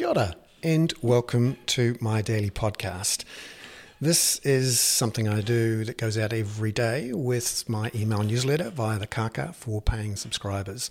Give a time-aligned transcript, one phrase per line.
[0.00, 0.32] Kia
[0.62, 3.22] and welcome to my daily podcast.
[4.00, 8.98] This is something I do that goes out every day with my email newsletter via
[8.98, 10.90] the Kaka for paying subscribers,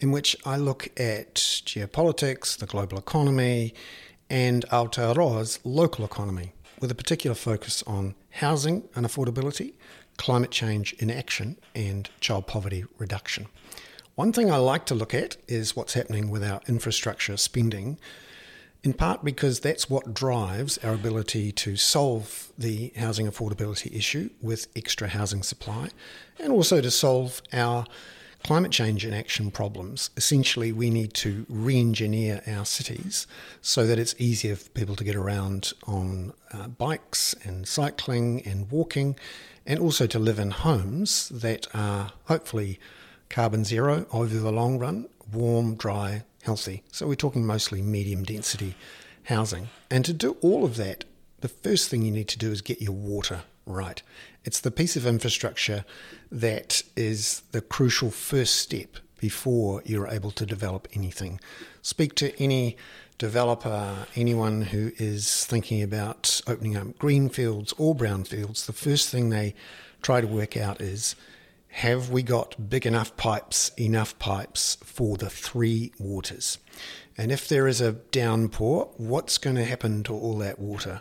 [0.00, 3.72] in which I look at geopolitics, the global economy,
[4.28, 9.74] and Aotearoa's local economy, with a particular focus on housing and affordability,
[10.16, 13.46] climate change in action, and child poverty reduction.
[14.16, 17.96] One thing I like to look at is what's happening with our infrastructure spending
[18.82, 24.68] in part because that's what drives our ability to solve the housing affordability issue with
[24.74, 25.88] extra housing supply
[26.38, 27.84] and also to solve our
[28.42, 30.10] climate change and action problems.
[30.16, 33.26] Essentially, we need to re engineer our cities
[33.60, 38.70] so that it's easier for people to get around on uh, bikes and cycling and
[38.70, 39.16] walking,
[39.66, 42.80] and also to live in homes that are hopefully
[43.28, 46.82] carbon zero over the long run, warm, dry, healthy.
[46.92, 48.74] So we're talking mostly medium density
[49.24, 49.68] housing.
[49.90, 51.04] And to do all of that,
[51.40, 54.02] the first thing you need to do is get your water right.
[54.44, 55.84] It's the piece of infrastructure
[56.30, 61.40] that is the crucial first step before you're able to develop anything.
[61.82, 62.76] Speak to any
[63.18, 69.54] developer, anyone who is thinking about opening up greenfields or brownfields, the first thing they
[70.00, 71.14] try to work out is
[71.70, 76.58] have we got big enough pipes, enough pipes for the three waters?
[77.16, 81.00] And if there is a downpour, what's going to happen to all that water?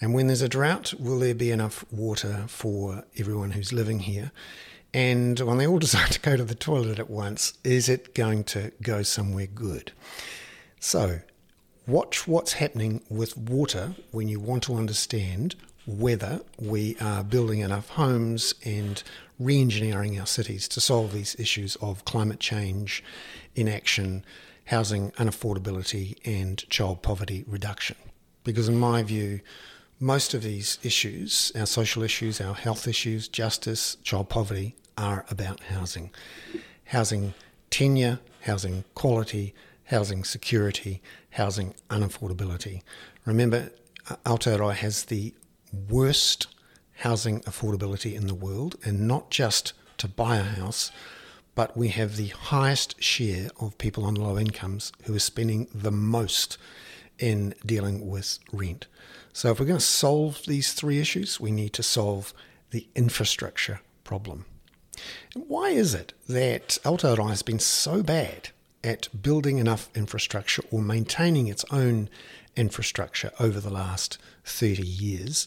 [0.00, 4.32] And when there's a drought, will there be enough water for everyone who's living here?
[4.92, 8.44] And when they all decide to go to the toilet at once, is it going
[8.44, 9.92] to go somewhere good?
[10.80, 11.20] So,
[11.86, 15.54] watch what's happening with water when you want to understand
[15.86, 19.02] whether we are building enough homes and
[19.40, 23.02] re engineering our cities to solve these issues of climate change,
[23.56, 24.24] inaction,
[24.66, 27.96] housing unaffordability, and child poverty reduction.
[28.44, 29.40] Because, in my view,
[29.98, 35.60] most of these issues, our social issues, our health issues, justice, child poverty, are about
[35.60, 36.10] housing.
[36.84, 37.34] Housing
[37.70, 42.82] tenure, housing quality, housing security, housing unaffordability.
[43.24, 43.70] Remember,
[44.26, 45.34] Aotearoa has the
[45.88, 46.46] worst
[47.00, 50.90] housing affordability in the world, and not just to buy a house,
[51.54, 55.90] but we have the highest share of people on low incomes who are spending the
[55.90, 56.56] most
[57.18, 58.86] in dealing with rent.
[59.32, 62.32] So, if we're going to solve these three issues, we need to solve
[62.70, 64.44] the infrastructure problem.
[65.34, 68.50] Why is it that Aotearoa has been so bad
[68.82, 72.08] at building enough infrastructure or maintaining its own
[72.56, 75.46] infrastructure over the last 30 years?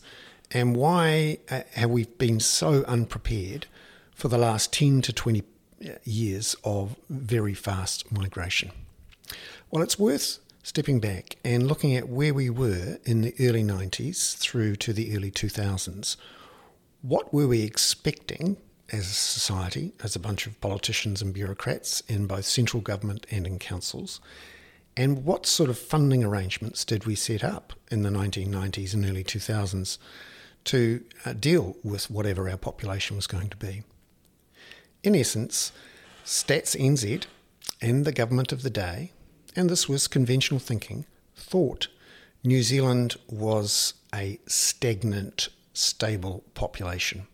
[0.53, 3.65] And why uh, have we been so unprepared
[4.13, 5.41] for the last 10 to 20
[5.83, 8.71] uh, years of very fast migration?
[9.71, 14.37] Well, it's worth stepping back and looking at where we were in the early 90s
[14.37, 16.15] through to the early 2000s.
[17.01, 18.57] What were we expecting
[18.91, 23.47] as a society, as a bunch of politicians and bureaucrats in both central government and
[23.47, 24.21] in councils?
[24.95, 29.23] And what sort of funding arrangements did we set up in the 1990s and early
[29.23, 29.97] 2000s
[30.65, 33.83] to uh, deal with whatever our population was going to be?
[35.03, 35.71] In essence,
[36.25, 37.25] Stats NZ
[37.81, 39.11] and the government of the day,
[39.55, 41.87] and this was conventional thinking, thought
[42.43, 47.27] New Zealand was a stagnant, stable population.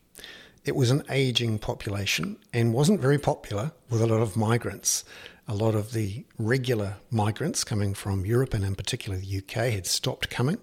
[0.65, 5.03] It was an aging population and wasn't very popular with a lot of migrants.
[5.47, 9.87] A lot of the regular migrants coming from Europe and in particular the UK had
[9.87, 10.59] stopped coming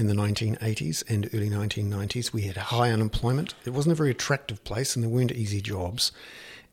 [0.00, 2.32] in the 1980s and early 1990s.
[2.32, 3.54] We had high unemployment.
[3.66, 6.10] It wasn't a very attractive place and there weren't easy jobs.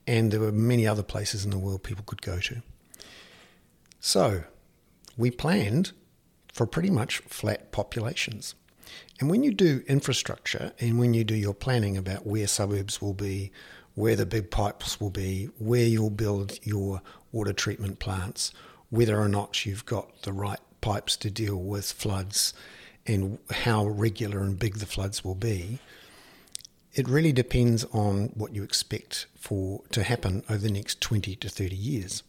[0.08, 2.62] And there were many other places in the world people could go to.
[4.00, 4.46] So
[5.18, 5.92] we planned
[6.54, 8.56] for pretty much flat populations.
[9.20, 13.14] And when you do infrastructure and when you do your planning about where suburbs will
[13.14, 13.52] be,
[13.96, 17.02] where the big pipes will be, where you'll build your
[17.34, 18.54] water treatment plants,
[18.90, 22.54] whether or not you've got the right pipes to deal with floods,
[23.08, 25.80] and how regular and big the floods will be,
[26.94, 31.50] it really depends on what you expect for to happen over the next 20 to
[31.50, 32.24] 30 years.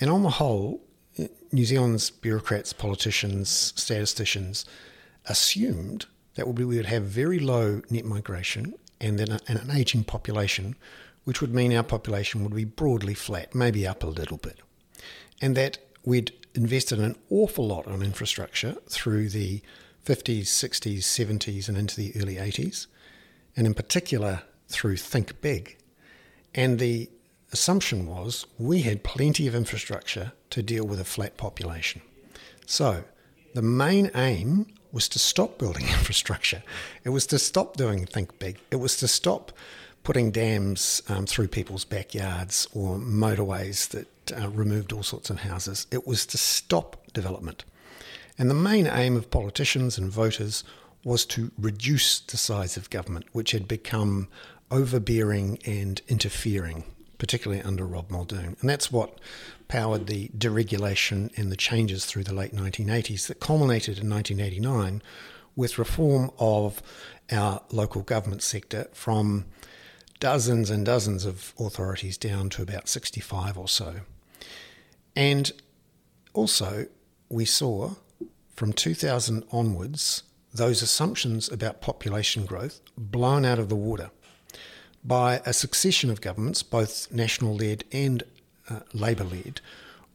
[0.00, 0.82] And on the whole,
[1.52, 4.66] New Zealand's bureaucrats, politicians, statisticians
[5.24, 10.76] assumed that we would have very low net migration and then an aging population,
[11.24, 14.58] which would mean our population would be broadly flat, maybe up a little bit.
[15.40, 19.62] And that we'd invested an awful lot on infrastructure through the
[20.06, 22.86] 50s, 60s, 70s, and into the early 80s,
[23.56, 25.78] and in particular through Think Big.
[26.54, 27.10] And the
[27.52, 32.02] assumption was we had plenty of infrastructure to deal with a flat population.
[32.66, 33.04] So,
[33.54, 36.62] the main aim was to stop building infrastructure.
[37.04, 38.58] It was to stop doing think big.
[38.70, 39.52] It was to stop
[40.04, 44.08] putting dams um, through people's backyards or motorways that
[44.40, 45.88] uh, removed all sorts of houses.
[45.90, 47.64] It was to stop development.
[48.38, 50.64] And the main aim of politicians and voters
[51.04, 54.28] was to reduce the size of government, which had become
[54.70, 56.84] overbearing and interfering,
[57.18, 58.56] particularly under Rob Muldoon.
[58.60, 59.20] And that's what
[59.68, 65.02] powered the deregulation and the changes through the late 1980s that culminated in 1989
[65.54, 66.82] with reform of
[67.32, 69.46] our local government sector from
[70.20, 74.00] dozens and dozens of authorities down to about 65 or so.
[75.14, 75.52] And
[76.34, 76.86] also,
[77.28, 77.94] we saw
[78.56, 80.22] from 2000 onwards
[80.52, 84.10] those assumptions about population growth blown out of the water
[85.04, 88.24] by a succession of governments, both national led and
[88.68, 89.60] uh, Labour led,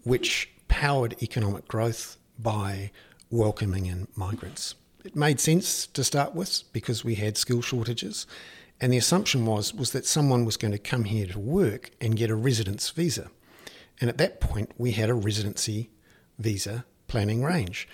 [0.03, 2.91] which powered economic growth by
[3.29, 4.75] welcoming in migrants.
[5.05, 8.27] It made sense to start with because we had skill shortages,
[8.81, 12.17] and the assumption was, was that someone was going to come here to work and
[12.17, 13.29] get a residence visa.
[14.01, 15.89] And at that point, we had a residency
[16.37, 17.87] visa planning range,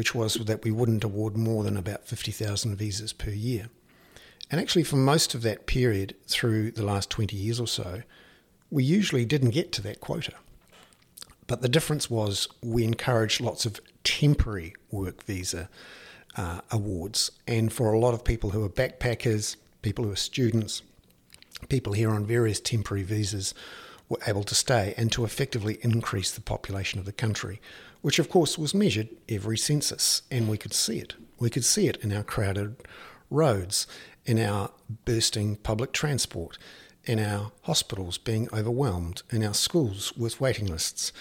[0.00, 3.68] which was that we wouldn't award more than about 50,000 visas per year.
[4.50, 8.00] And actually, for most of that period through the last 20 years or so,
[8.70, 10.32] we usually didn't get to that quota.
[11.46, 15.68] But the difference was we encouraged lots of temporary work visa
[16.34, 17.30] uh, awards.
[17.46, 20.80] And for a lot of people who are backpackers, people who are students,
[21.68, 23.52] people here on various temporary visas
[24.08, 27.60] were able to stay and to effectively increase the population of the country,
[28.02, 30.22] which of course was measured every census.
[30.30, 31.14] And we could see it.
[31.38, 32.76] We could see it in our crowded
[33.30, 33.86] roads,
[34.24, 34.70] in our
[35.04, 36.58] bursting public transport,
[37.04, 41.12] in our hospitals being overwhelmed, in our schools with waiting lists.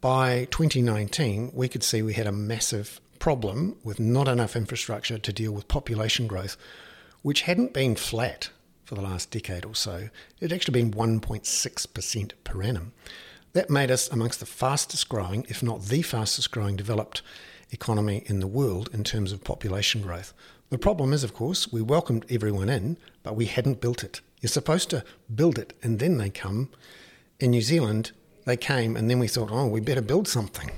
[0.00, 5.32] By 2019, we could see we had a massive problem with not enough infrastructure to
[5.32, 6.56] deal with population growth,
[7.22, 8.50] which hadn't been flat
[8.84, 10.08] for the last decade or so.
[10.40, 12.92] It had actually been 1.6% per annum.
[13.52, 17.22] That made us amongst the fastest growing, if not the fastest growing, developed
[17.70, 20.32] economy in the world in terms of population growth.
[20.70, 24.20] The problem is, of course, we welcomed everyone in, but we hadn't built it.
[24.40, 25.04] You're supposed to
[25.34, 26.70] build it and then they come.
[27.40, 28.12] In New Zealand,
[28.46, 30.70] they came and then we thought, oh, we better build something.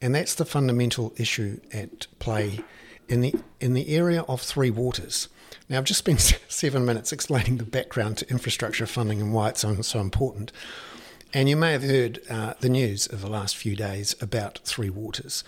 [0.00, 2.60] And that's the fundamental issue at play
[3.08, 5.28] in the, in the area of three waters.
[5.68, 9.60] Now, I've just spent seven minutes explaining the background to infrastructure funding and why it's
[9.60, 10.52] so, so important.
[11.36, 14.88] And you may have heard uh, the news of the last few days about Three
[14.88, 15.44] Waters,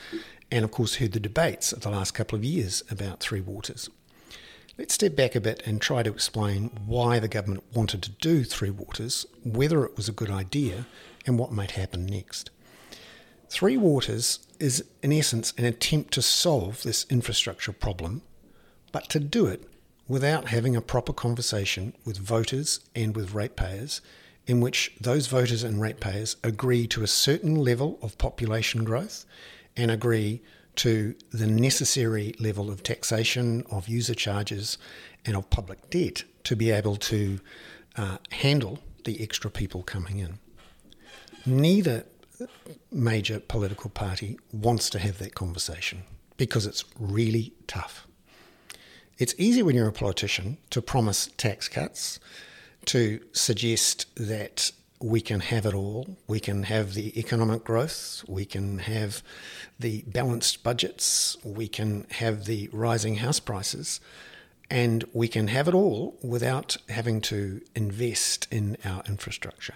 [0.50, 3.88] and of course, heard the debates of the last couple of years about Three Waters.
[4.76, 8.44] Let's step back a bit and try to explain why the government wanted to do
[8.44, 10.84] Three Waters, whether it was a good idea,
[11.26, 12.50] and what might happen next.
[13.48, 18.20] Three Waters is, in essence, an attempt to solve this infrastructure problem,
[18.92, 19.64] but to do it
[20.06, 24.02] without having a proper conversation with voters and with ratepayers,
[24.48, 29.26] in which those voters and ratepayers agree to a certain level of population growth
[29.76, 30.40] and agree
[30.74, 34.78] to the necessary level of taxation, of user charges,
[35.26, 37.38] and of public debt to be able to
[37.96, 40.38] uh, handle the extra people coming in.
[41.44, 42.06] Neither
[42.90, 46.04] major political party wants to have that conversation
[46.38, 48.06] because it's really tough.
[49.18, 52.20] It's easy when you're a politician to promise tax cuts,
[52.86, 56.16] to suggest that we can have it all.
[56.26, 58.24] We can have the economic growth.
[58.26, 59.22] We can have
[59.78, 61.36] the balanced budgets.
[61.44, 64.00] We can have the rising house prices.
[64.70, 69.74] And we can have it all without having to invest in our infrastructure.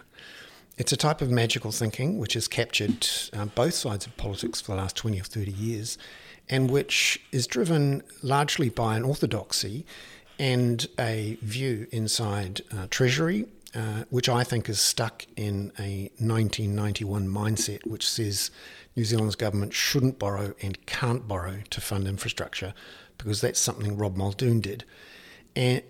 [0.76, 4.72] It's a type of magical thinking which has captured uh, both sides of politics for
[4.72, 5.98] the last 20 or 30 years
[6.48, 9.86] and which is driven largely by an orthodoxy
[10.38, 17.26] and a view inside uh, Treasury uh, which I think is stuck in a 1991
[17.26, 18.50] mindset, which says
[18.96, 22.74] New Zealand's government shouldn't borrow and can't borrow to fund infrastructure
[23.16, 24.84] because that's something Rob Muldoon did.
[25.56, 25.82] And,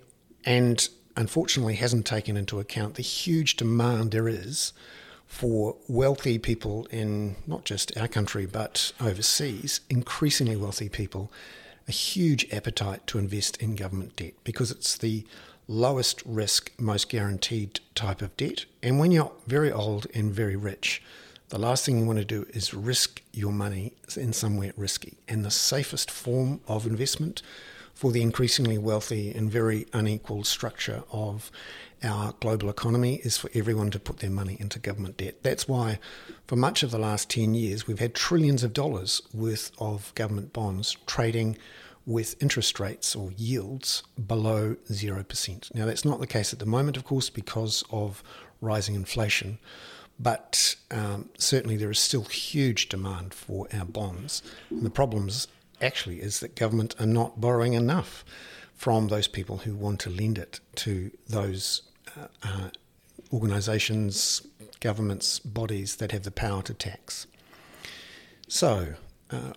[0.45, 4.73] and unfortunately hasn't taken into account the huge demand there is
[5.27, 11.33] for wealthy people in not just our country but overseas, increasingly wealthy people,
[11.89, 15.25] a huge appetite to invest in government debt because it's the
[15.69, 18.65] lowest risk, most guaranteed type of debt.
[18.83, 21.03] And when you're very old and very rich,
[21.49, 25.19] the last thing you want to do is risk your money in somewhere risky.
[25.29, 27.43] And the safest form of investment
[27.95, 31.51] for the increasingly wealthy and very unequal structure of
[32.03, 35.43] our global economy is for everyone to put their money into government debt.
[35.43, 35.99] That's why,
[36.47, 40.53] for much of the last 10 years, we've had trillions of dollars worth of government
[40.53, 41.57] bonds trading
[42.05, 45.75] with interest rates or yields below 0%.
[45.75, 48.23] Now, that's not the case at the moment, of course, because of
[48.61, 49.59] rising inflation,
[50.19, 54.43] but um, certainly there is still huge demand for our bonds.
[54.71, 55.49] And the problems
[55.81, 58.25] actually is that government are not borrowing enough
[58.75, 61.83] from those people who want to lend it to those
[62.17, 62.69] uh,
[63.33, 64.47] organisations,
[64.81, 67.27] governments, bodies that have the power to tax.
[68.49, 68.95] So,
[69.31, 69.53] uh,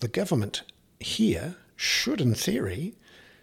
[0.00, 0.62] the government
[1.00, 2.94] here should, in theory,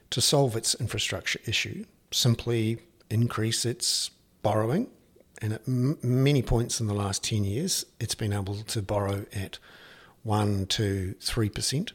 [0.09, 4.11] to solve its infrastructure issue, simply increase its
[4.41, 4.87] borrowing.
[5.41, 9.25] And at m- many points in the last 10 years, it's been able to borrow
[9.33, 9.59] at
[10.23, 11.91] 1 to 3%.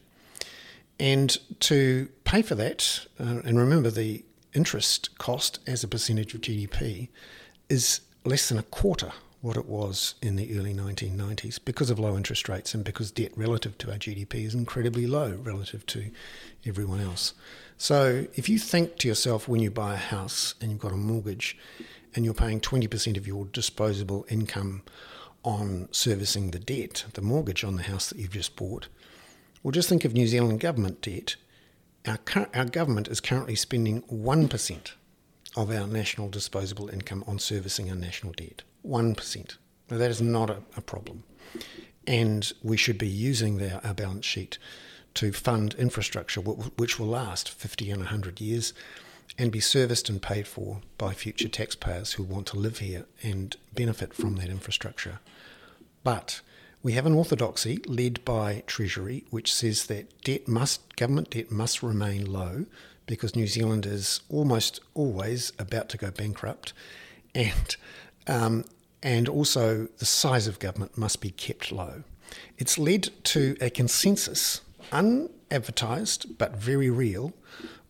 [0.99, 6.41] And to pay for that, uh, and remember the interest cost as a percentage of
[6.41, 7.09] GDP
[7.69, 12.17] is less than a quarter what it was in the early 1990s because of low
[12.17, 16.11] interest rates and because debt relative to our GDP is incredibly low relative to
[16.65, 17.33] everyone else.
[17.77, 20.97] So if you think to yourself when you buy a house and you've got a
[20.97, 21.57] mortgage
[22.13, 24.81] and you're paying 20% of your disposable income
[25.43, 28.89] on servicing the debt, the mortgage on the house that you've just bought,
[29.63, 31.37] well, just think of New Zealand government debt.
[32.09, 34.91] Our, our government is currently spending 1%
[35.55, 38.63] of our national disposable income on servicing our national debt.
[38.83, 39.57] 1%.
[39.91, 41.23] Now, that is not a, a problem.
[42.07, 44.57] And we should be using the, our balance sheet
[45.15, 48.73] to fund infrastructure which will last 50 and 100 years
[49.37, 53.55] and be serviced and paid for by future taxpayers who want to live here and
[53.73, 55.19] benefit from that infrastructure.
[56.03, 56.41] But
[56.81, 61.83] we have an orthodoxy led by Treasury which says that debt must government debt must
[61.83, 62.65] remain low
[63.05, 66.73] because New Zealand is almost always about to go bankrupt
[67.33, 67.75] and
[68.27, 68.65] um,
[69.01, 72.03] and also the size of government must be kept low.
[72.57, 77.33] It's led to a consensus, unadvertised but very real,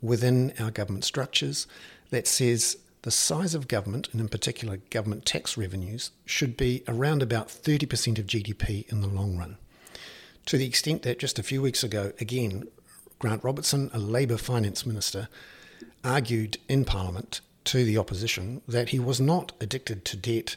[0.01, 1.67] within our government structures
[2.09, 7.21] that says the size of government, and in particular government tax revenues, should be around
[7.21, 9.57] about 30% of GDP in the long run.
[10.47, 12.67] To the extent that just a few weeks ago, again,
[13.19, 15.27] Grant Robertson, a Labour finance minister,
[16.03, 20.55] argued in Parliament to the opposition that he was not addicted to debt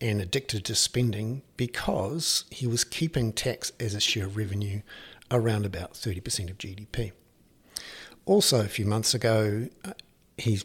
[0.00, 4.82] and addicted to spending because he was keeping tax as a share of revenue
[5.30, 7.12] around about 30% of GDP.
[8.26, 9.92] Also, a few months ago, uh,
[10.36, 10.64] he's,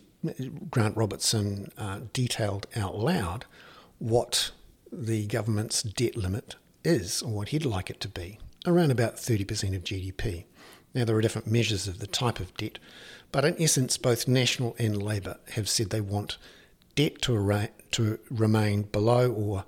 [0.69, 3.45] Grant Robertson uh, detailed out loud
[3.99, 4.51] what
[4.91, 9.75] the government's debt limit is, or what he'd like it to be, around about 30%
[9.75, 10.45] of GDP.
[10.93, 12.79] Now, there are different measures of the type of debt,
[13.31, 16.37] but in essence, both National and Labour have said they want
[16.95, 19.65] debt to, ara- to remain below or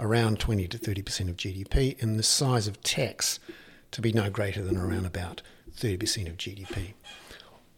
[0.00, 3.38] around 20 to 30% of GDP and the size of tax
[3.92, 5.42] to be no greater than around about
[5.76, 6.94] 30% of GDP.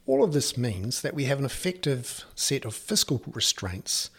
[0.06, 4.10] All of this means that we have an effective set of fiscal restraints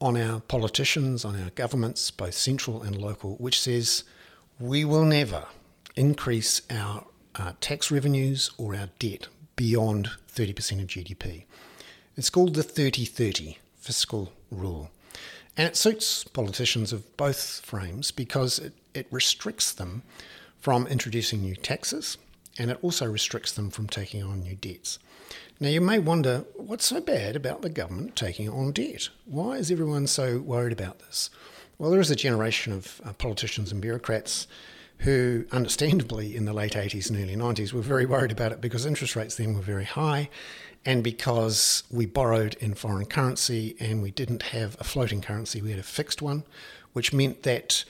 [0.00, 4.04] on our politicians, on our governments, both central and local, which says
[4.60, 5.46] we will never
[5.96, 9.26] increase our uh, tax revenues or our debt
[9.56, 11.44] beyond 30% of GDP.
[12.16, 14.90] It's called the 30 30 fiscal rule.
[15.56, 20.02] And it suits politicians of both frames because it, it restricts them
[20.60, 22.18] from introducing new taxes
[22.56, 25.00] and it also restricts them from taking on new debts.
[25.60, 29.10] Now, you may wonder what's so bad about the government taking on debt?
[29.24, 31.30] Why is everyone so worried about this?
[31.78, 34.48] Well, there is a generation of uh, politicians and bureaucrats
[34.98, 38.84] who, understandably, in the late 80s and early 90s, were very worried about it because
[38.84, 40.28] interest rates then were very high
[40.84, 45.70] and because we borrowed in foreign currency and we didn't have a floating currency, we
[45.70, 46.42] had a fixed one,
[46.94, 47.84] which meant that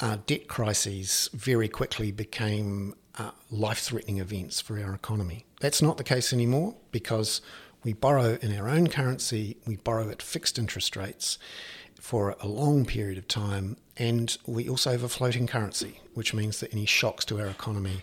[0.00, 5.44] uh, debt crises very quickly became uh, life threatening events for our economy.
[5.62, 7.40] That's not the case anymore because
[7.84, 11.38] we borrow in our own currency, we borrow at fixed interest rates
[11.94, 16.58] for a long period of time, and we also have a floating currency, which means
[16.58, 18.02] that any shocks to our economy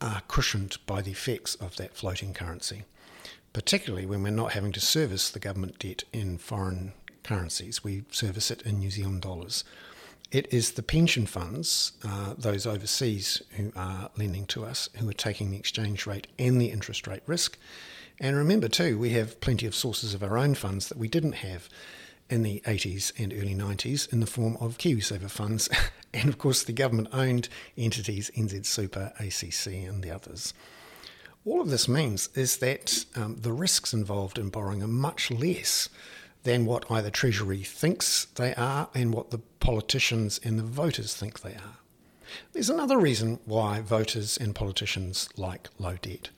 [0.00, 2.84] are cushioned by the effects of that floating currency,
[3.52, 7.84] particularly when we're not having to service the government debt in foreign currencies.
[7.84, 9.64] We service it in New Zealand dollars.
[10.32, 15.14] It is the pension funds, uh, those overseas who are lending to us, who are
[15.14, 17.56] taking the exchange rate and the interest rate risk.
[18.18, 21.34] And remember, too, we have plenty of sources of our own funds that we didn't
[21.34, 21.68] have
[22.28, 25.68] in the 80s and early 90s in the form of KiwiSaver funds
[26.14, 30.52] and, of course, the government owned entities NZ Super, ACC, and the others.
[31.44, 35.88] all of this means is that um, the risks involved in borrowing are much less
[36.46, 41.40] than what either Treasury thinks they are and what the politicians and the voters think
[41.40, 41.78] they are.
[42.52, 46.28] There's another reason why voters and politicians like low debt.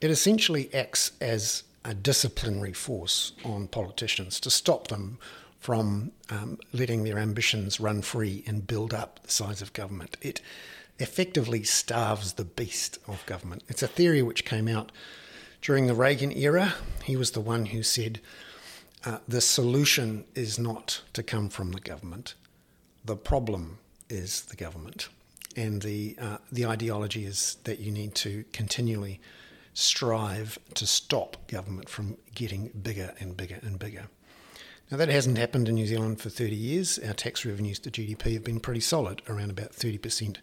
[0.00, 5.18] It essentially acts as a disciplinary force on politicians to stop them
[5.58, 10.16] from um, letting their ambitions run free and build up the size of government.
[10.22, 10.40] It
[11.00, 13.64] effectively starves the beast of government.
[13.66, 14.92] It's a theory which came out
[15.62, 16.74] during the Reagan era.
[17.02, 18.20] He was the one who said
[19.06, 22.34] uh, the solution is not to come from the government,
[23.04, 23.78] the problem
[24.10, 25.08] is the government.
[25.56, 29.20] And the, uh, the ideology is that you need to continually
[29.72, 34.08] strive to stop government from getting bigger and bigger and bigger.
[34.90, 36.98] Now, that hasn't happened in New Zealand for 30 years.
[36.98, 40.36] Our tax revenues to GDP have been pretty solid, around about 30%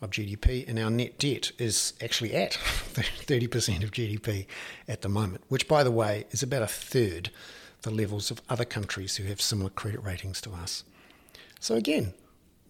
[0.00, 4.46] of GDP, and our net debt is actually at 30% of GDP
[4.88, 7.30] at the moment, which, by the way, is about a third
[7.82, 10.84] the levels of other countries who have similar credit ratings to us.
[11.60, 12.14] So, again,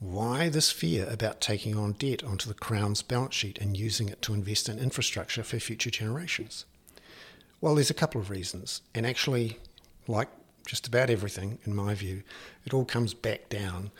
[0.00, 4.20] why this fear about taking on debt onto the Crown's balance sheet and using it
[4.22, 6.64] to invest in infrastructure for future generations?
[7.60, 8.82] Well, there's a couple of reasons.
[8.94, 9.58] And actually,
[10.08, 10.28] like
[10.66, 12.22] just about everything, in my view,
[12.64, 13.90] it all comes back down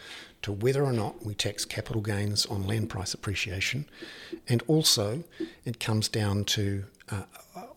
[0.43, 3.87] to whether or not we tax capital gains on land price appreciation.
[4.49, 5.23] And also,
[5.65, 7.23] it comes down to uh,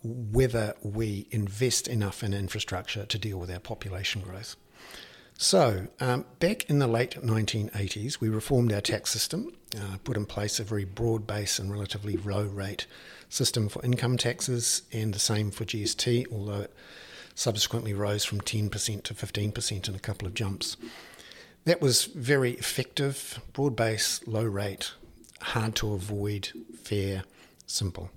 [0.05, 4.55] whether we invest enough in infrastructure to deal with our population growth.
[5.37, 10.25] So, um, back in the late 1980s, we reformed our tax system, uh, put in
[10.25, 12.87] place a very broad base and relatively low rate
[13.27, 16.73] system for income taxes, and the same for GST, although it
[17.33, 20.77] subsequently rose from 10% to 15% in a couple of jumps.
[21.65, 24.93] That was very effective, broad base, low rate,
[25.41, 27.23] hard to avoid, fair,
[27.65, 28.09] simple.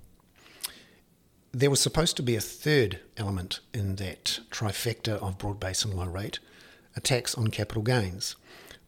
[1.51, 5.93] There was supposed to be a third element in that trifecta of broad base and
[5.93, 6.39] low rate
[6.95, 8.35] a tax on capital gains.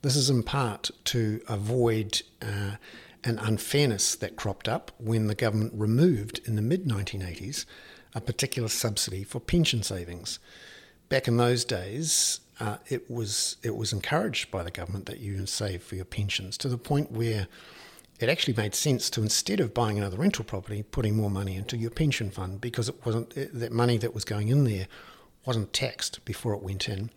[0.01, 2.75] This is in part to avoid uh,
[3.24, 7.65] an unfairness that cropped up when the government removed in the mid 1980s
[8.13, 10.39] a particular subsidy for pension savings.
[11.10, 15.45] Back in those days, uh, it was it was encouraged by the government that you
[15.45, 17.47] save for your pensions to the point where
[18.21, 21.77] it actually made sense to instead of buying another rental property, putting more money into
[21.77, 24.88] your pension fund because it wasn't it, that money that was going in there
[25.45, 27.10] wasn't taxed before it went in,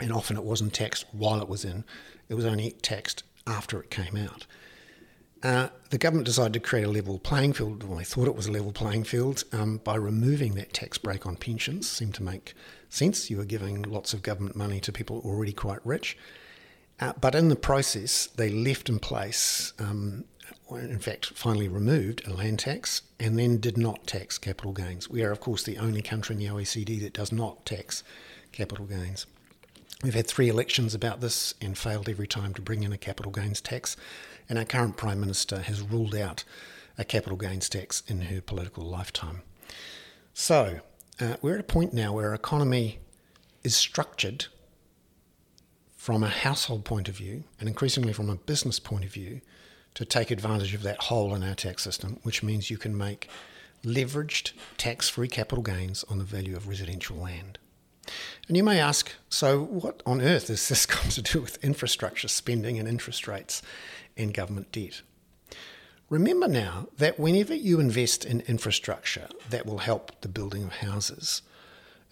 [0.00, 1.84] and often it wasn't taxed while it was in,
[2.28, 4.46] it was only taxed after it came out.
[5.42, 8.46] Uh, the government decided to create a level playing field, well, they thought it was
[8.46, 11.90] a level playing field, um, by removing that tax break on pensions.
[11.90, 12.54] Seemed to make
[12.88, 13.28] sense.
[13.28, 16.16] You were giving lots of government money to people already quite rich.
[17.02, 20.24] Uh, but in the process, they left in place, um,
[20.70, 25.10] in fact, finally removed a land tax and then did not tax capital gains.
[25.10, 28.04] We are, of course, the only country in the OECD that does not tax
[28.52, 29.26] capital gains.
[30.04, 33.32] We've had three elections about this and failed every time to bring in a capital
[33.32, 33.96] gains tax.
[34.48, 36.44] And our current Prime Minister has ruled out
[36.96, 39.42] a capital gains tax in her political lifetime.
[40.34, 40.78] So
[41.20, 43.00] uh, we're at a point now where our economy
[43.64, 44.46] is structured
[46.02, 49.40] from a household point of view and increasingly from a business point of view
[49.94, 53.28] to take advantage of that hole in our tax system, which means you can make
[53.84, 57.56] leveraged tax free capital gains on the value of residential land.
[58.48, 62.26] And you may ask, so what on earth is this got to do with infrastructure
[62.26, 63.62] spending and interest rates
[64.16, 65.02] and government debt?
[66.10, 71.42] Remember now that whenever you invest in infrastructure that will help the building of houses,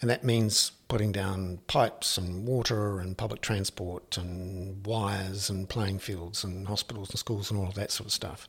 [0.01, 5.99] and that means putting down pipes and water and public transport and wires and playing
[5.99, 8.49] fields and hospitals and schools and all of that sort of stuff,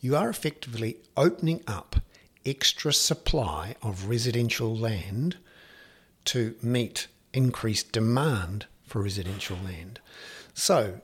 [0.00, 1.96] you are effectively opening up
[2.46, 5.36] extra supply of residential land
[6.24, 10.00] to meet increased demand for residential land.
[10.54, 11.00] So,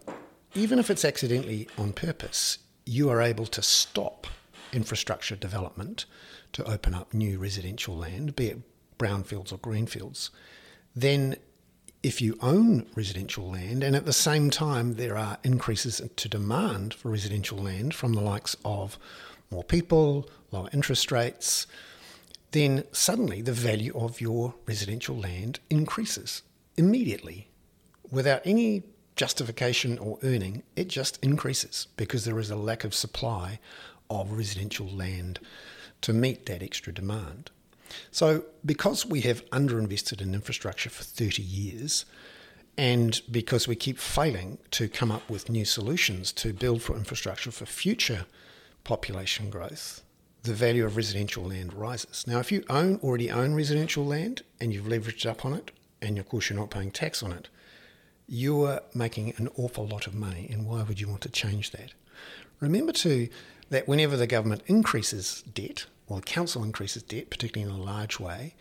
[0.55, 4.27] even if it's accidentally on purpose, you are able to stop
[4.73, 6.07] infrastructure development
[6.53, 8.59] to open up new residential land, be it
[8.99, 10.31] brownfields or greenfields.
[10.95, 11.37] Then,
[12.03, 16.93] if you own residential land and at the same time there are increases to demand
[16.93, 18.99] for residential land from the likes of
[19.51, 21.67] more people, lower interest rates,
[22.51, 26.43] then suddenly the value of your residential land increases
[26.77, 27.49] immediately
[28.11, 28.83] without any
[29.17, 30.63] justification or earning.
[30.77, 33.61] It just increases because there is a lack of supply
[34.11, 35.41] of residential land
[36.03, 37.51] to meet that extra demand.
[38.11, 42.05] So, because we have underinvested in infrastructure for 30 years,
[42.77, 47.51] and because we keep failing to come up with new solutions to build for infrastructure
[47.51, 48.27] for future
[48.83, 50.03] population growth,
[50.43, 52.27] the value of residential land rises.
[52.27, 55.71] Now, if you own already own residential land and you've leveraged up on it,
[56.03, 57.49] and of course you're not paying tax on it,
[58.27, 60.49] you're making an awful lot of money.
[60.51, 61.93] And why would you want to change that?
[62.61, 63.29] Remember too
[63.71, 68.21] that whenever the government increases debt, or the council increases debt, particularly in a large
[68.21, 68.55] way,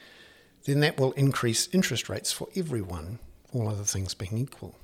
[0.65, 3.19] then that will increase interest rates for everyone,
[3.51, 4.75] all other things being equal.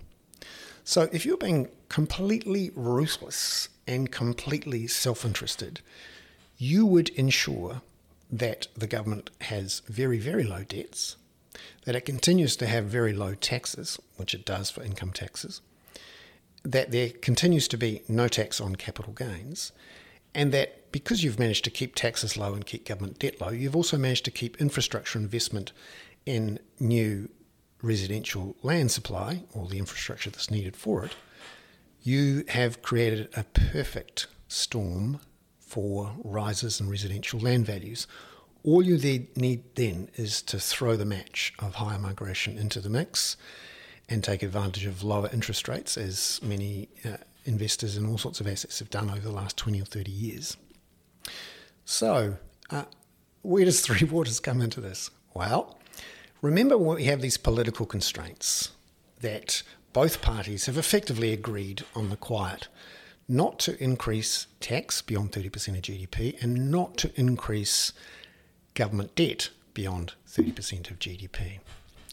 [0.84, 5.82] So if you're being completely ruthless and completely self interested,
[6.58, 7.82] you would ensure
[8.32, 11.15] that the government has very, very low debts,
[11.86, 15.62] that it continues to have very low taxes, which it does for income taxes,
[16.63, 19.72] that there continues to be no tax on capital gains,
[20.34, 23.76] and that because you've managed to keep taxes low and keep government debt low, you've
[23.76, 25.72] also managed to keep infrastructure investment
[26.26, 27.30] in new
[27.82, 31.15] residential land supply, or the infrastructure that's needed for it,
[32.02, 35.20] you have created a perfect storm
[35.60, 38.08] for rises in residential land values.
[38.63, 38.98] All you
[39.36, 43.38] need then is to throw the match of higher migration into the mix
[44.10, 48.47] and take advantage of lower interest rates, as many uh, investors in all sorts of
[48.47, 50.58] assets have done over the last 20 or 30 years.
[51.86, 52.38] So,
[52.69, 52.84] uh,
[53.41, 55.10] where does Three Waters come into this?
[55.34, 55.80] Well,
[56.41, 58.69] remember we have these political constraints
[59.21, 62.67] that both parties have effectively agreed on the quiet
[63.30, 67.93] not to increase tax beyond 30% of GDP and not to increase
[68.73, 71.60] government debt beyond 30% of GDP.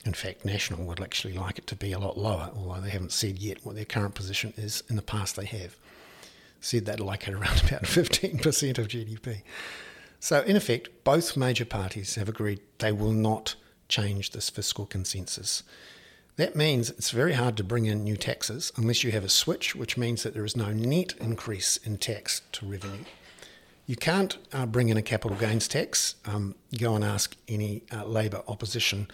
[0.07, 3.13] In fact, National would actually like it to be a lot lower, although they haven't
[3.13, 4.85] said yet what their current position is.
[4.89, 5.77] In the past, they have
[6.61, 9.43] said they'd like it around about 15% of GDP.
[10.21, 13.57] So, in effect, both major parties have agreed they will not
[13.89, 15.63] change this fiscal consensus.
[16.37, 19.75] That means it's very hard to bring in new taxes unless you have a switch,
[19.75, 23.05] which means that there is no net increase in tax to revenue.
[23.87, 26.17] You can't uh, bring in a capital gains tax.
[26.27, 29.09] Um, go and ask any uh, Labour opposition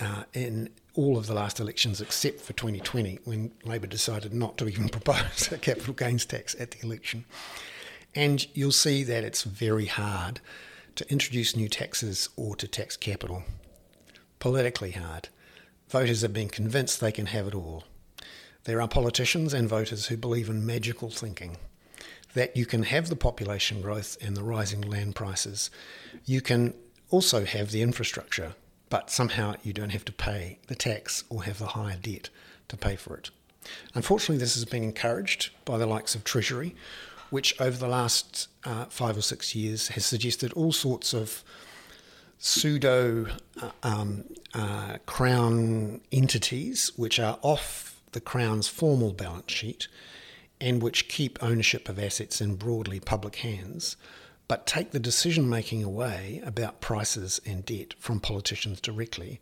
[0.00, 4.68] uh, in all of the last elections except for 2020, when Labour decided not to
[4.68, 7.24] even propose a capital gains tax at the election.
[8.14, 10.40] And you'll see that it's very hard
[10.96, 13.44] to introduce new taxes or to tax capital.
[14.38, 15.28] Politically hard
[15.88, 17.84] voters have been convinced they can have it all.
[18.64, 21.56] There are politicians and voters who believe in magical thinking
[22.34, 25.70] that you can have the population growth and the rising land prices.
[26.26, 26.74] You can
[27.10, 28.54] also have the infrastructure,
[28.90, 32.30] but somehow you don't have to pay the tax or have the higher debt
[32.68, 33.30] to pay for it.
[33.94, 36.74] Unfortunately, this has been encouraged by the likes of Treasury,
[37.30, 41.44] which over the last uh, five or six years has suggested all sorts of
[42.38, 43.26] pseudo
[43.60, 44.24] uh, um,
[44.54, 49.88] uh, crown entities which are off the crown's formal balance sheet
[50.60, 53.96] and which keep ownership of assets in broadly public hands,
[54.48, 59.40] but take the decision making away about prices and debt from politicians directly,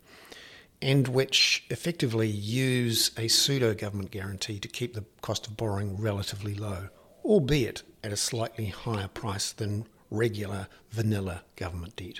[0.81, 6.53] and which effectively use a pseudo government guarantee to keep the cost of borrowing relatively
[6.53, 6.89] low,
[7.23, 12.19] albeit at a slightly higher price than regular vanilla government debt.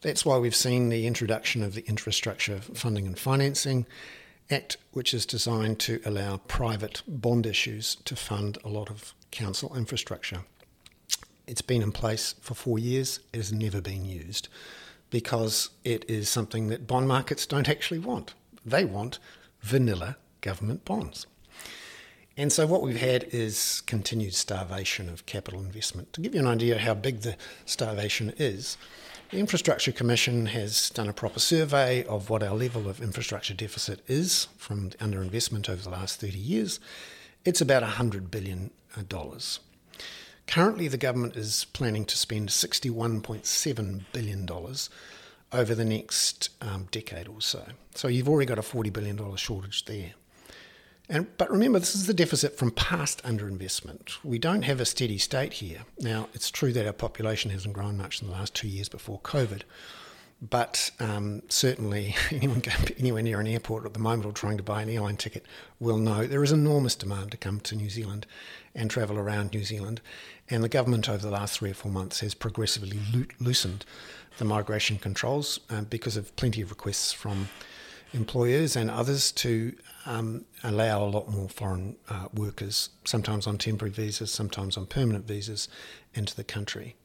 [0.00, 3.86] That's why we've seen the introduction of the Infrastructure Funding and Financing
[4.50, 9.76] Act, which is designed to allow private bond issues to fund a lot of council
[9.76, 10.44] infrastructure.
[11.46, 14.48] It's been in place for four years, it has never been used
[15.10, 18.34] because it is something that bond markets don't actually want.
[18.64, 19.18] They want
[19.60, 21.26] vanilla government bonds.
[22.36, 26.12] And so what we've had is continued starvation of capital investment.
[26.14, 28.78] To give you an idea how big the starvation is,
[29.30, 34.00] the Infrastructure Commission has done a proper survey of what our level of infrastructure deficit
[34.06, 36.80] is from underinvestment over the last 30 years.
[37.44, 38.70] It's about $100 billion.
[40.52, 44.46] Currently, the government is planning to spend $61.7 billion
[45.50, 47.64] over the next um, decade or so.
[47.94, 50.12] So you've already got a $40 billion shortage there.
[51.08, 54.22] And, but remember, this is the deficit from past underinvestment.
[54.22, 55.86] We don't have a steady state here.
[55.98, 59.20] Now, it's true that our population hasn't grown much in the last two years before
[59.20, 59.62] COVID,
[60.50, 64.62] but um, certainly anyone going anywhere near an airport at the moment or trying to
[64.62, 65.46] buy an airline ticket
[65.78, 68.26] will know there is enormous demand to come to New Zealand
[68.74, 70.00] and travel around New Zealand.
[70.50, 73.84] And the government over the last three or four months has progressively lo- loosened
[74.38, 77.48] the migration controls uh, because of plenty of requests from
[78.12, 79.74] employers and others to
[80.06, 85.26] um, allow a lot more foreign uh, workers, sometimes on temporary visas, sometimes on permanent
[85.26, 85.68] visas,
[86.14, 86.96] into the country.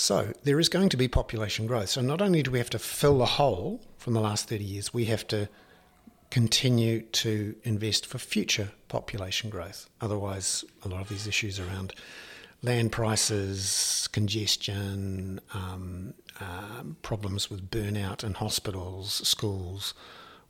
[0.00, 1.90] So there is going to be population growth.
[1.90, 4.94] So not only do we have to fill the hole from the last 30 years,
[4.94, 5.46] we have to
[6.30, 9.90] continue to invest for future population growth.
[10.00, 11.92] Otherwise, a lot of these issues around
[12.62, 19.92] land prices, congestion, um, uh, problems with burnout in hospitals, schools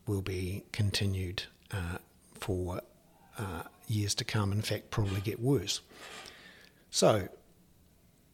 [0.06, 1.98] will be continued uh,
[2.34, 2.82] for
[3.36, 4.52] uh, years to come.
[4.52, 5.80] In fact, probably get worse.
[6.92, 7.28] So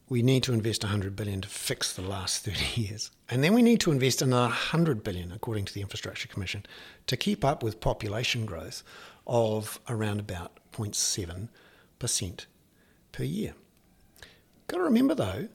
[0.09, 3.11] we need to invest 100 billion to fix the last 30 years.
[3.29, 6.64] And then we need to invest another 100 billion, according to the Infrastructure Commission,
[7.09, 8.83] to keep up with population growth
[9.27, 12.47] of around about 0.7%
[13.12, 13.55] per year.
[14.69, 15.49] Got to remember though,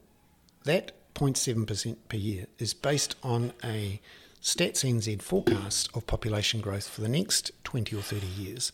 [0.64, 4.00] that 0.7% per year is based on a
[4.42, 8.72] Stats NZ forecast of population growth for the next 20 or 30 years,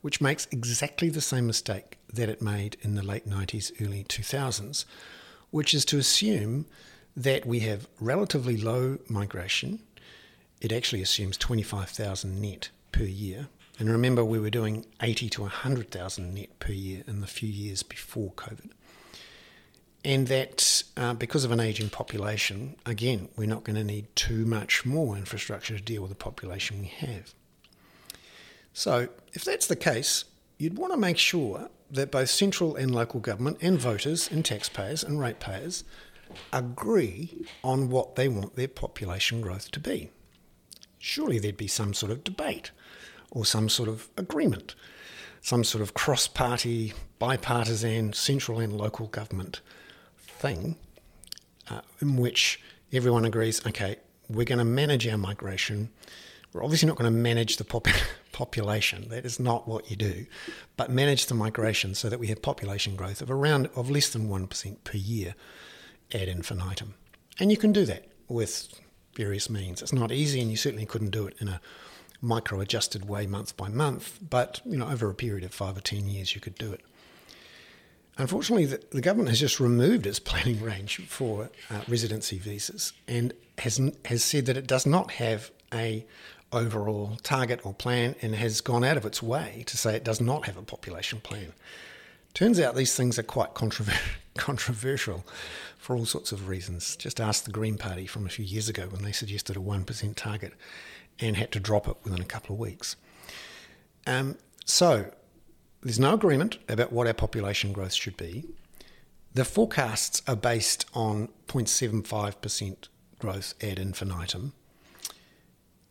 [0.00, 4.84] which makes exactly the same mistake that it made in the late 90s, early 2000s,
[5.50, 6.66] which is to assume
[7.16, 9.80] that we have relatively low migration.
[10.60, 13.48] It actually assumes 25,000 net per year.
[13.78, 17.82] And remember, we were doing 80 to 100,000 net per year in the few years
[17.82, 18.70] before COVID.
[20.04, 24.44] And that uh, because of an aging population, again, we're not going to need too
[24.44, 27.34] much more infrastructure to deal with the population we have.
[28.72, 30.24] So, if that's the case,
[30.58, 35.02] you'd want to make sure that both central and local government and voters and taxpayers
[35.02, 35.84] and ratepayers
[36.52, 40.10] agree on what they want their population growth to be.
[40.98, 42.70] Surely there'd be some sort of debate
[43.30, 44.74] or some sort of agreement,
[45.40, 49.60] some sort of cross party, bipartisan, central and local government
[50.16, 50.76] thing
[51.70, 52.60] uh, in which
[52.92, 53.96] everyone agrees okay,
[54.28, 55.90] we're going to manage our migration.
[56.52, 57.86] We're obviously not going to manage the pop-
[58.38, 59.08] population.
[59.08, 60.26] That is not what you do,
[60.76, 64.28] but manage the migration so that we have population growth of around of less than
[64.28, 65.34] one percent per year
[66.14, 66.94] ad infinitum.
[67.40, 68.52] And you can do that with
[69.16, 69.82] various means.
[69.82, 71.60] It's not easy, and you certainly couldn't do it in a
[72.20, 74.18] micro-adjusted way month by month.
[74.20, 76.80] But you know, over a period of five or ten years, you could do it.
[78.20, 83.32] Unfortunately, the, the government has just removed its planning range for uh, residency visas and
[83.58, 86.04] has has said that it does not have a
[86.52, 90.20] overall target or plan and has gone out of its way to say it does
[90.20, 91.52] not have a population plan.
[92.34, 93.54] Turns out these things are quite
[94.36, 95.24] controversial
[95.76, 96.96] for all sorts of reasons.
[96.96, 100.14] Just ask the Green Party from a few years ago when they suggested a 1%
[100.14, 100.54] target
[101.20, 102.96] and had to drop it within a couple of weeks.
[104.06, 105.10] Um, so
[105.82, 108.44] there's no agreement about what our population growth should be.
[109.34, 114.52] The forecasts are based on 0.75% growth ad infinitum.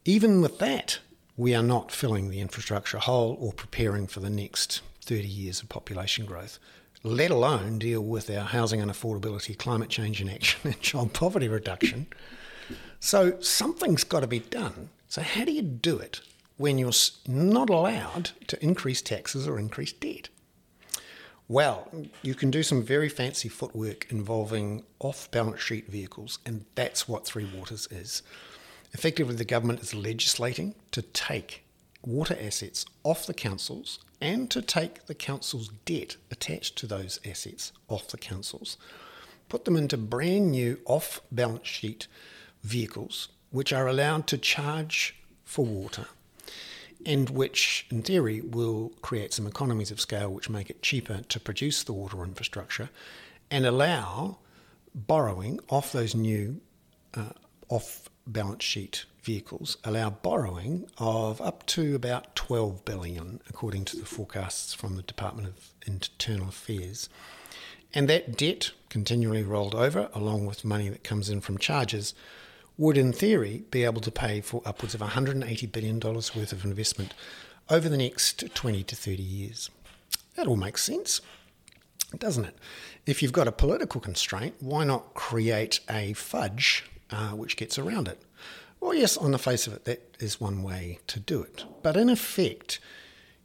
[0.08, 1.00] Even with that,
[1.36, 5.67] we are not filling the infrastructure hole or preparing for the next 30 years of
[5.67, 6.60] population growth,
[7.04, 12.08] let alone deal with our housing and affordability, climate change inaction, and child poverty reduction.
[13.02, 14.91] So something's got to be done.
[15.10, 16.22] So, how do you do it
[16.56, 16.93] when you're
[17.28, 20.30] not allowed to increase taxes or increase debt?
[21.50, 21.91] Well,
[22.22, 27.26] you can do some very fancy footwork involving off balance sheet vehicles, and that's what
[27.26, 28.24] Three Waters is.
[28.97, 31.63] Effectively, the government is legislating to take
[32.03, 37.71] water assets off the councils and to take the council's debt attached to those assets
[37.89, 38.75] off the councils,
[39.49, 42.07] put them into brand new off balance sheet
[42.63, 46.07] vehicles which are allowed to charge for water
[47.05, 51.39] and which, in theory, will create some economies of scale which make it cheaper to
[51.39, 52.89] produce the water infrastructure
[53.51, 54.39] and allow
[54.95, 56.60] borrowing off those new
[57.13, 57.29] uh,
[57.69, 64.06] off balance sheet vehicles, allow borrowing of up to about 12 billion, according to the
[64.06, 67.10] forecasts from the Department of Internal Affairs.
[67.94, 72.13] And that debt, continually rolled over, along with money that comes in from charges,
[72.78, 77.13] would, in theory, be able to pay for upwards of $180 billion worth of investment
[77.70, 79.70] over the next 20 to 30 years.
[80.36, 81.20] That all makes sense,
[82.18, 82.56] doesn't it?
[83.06, 88.08] If you've got a political constraint, why not create a fudge uh, which gets around
[88.08, 88.22] it?
[88.80, 91.65] Well, yes, on the face of it, that is one way to do it.
[91.82, 92.80] But in effect,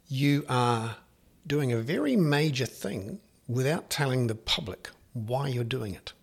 [0.07, 0.97] you are
[1.45, 6.13] doing a very major thing without telling the public why you're doing it.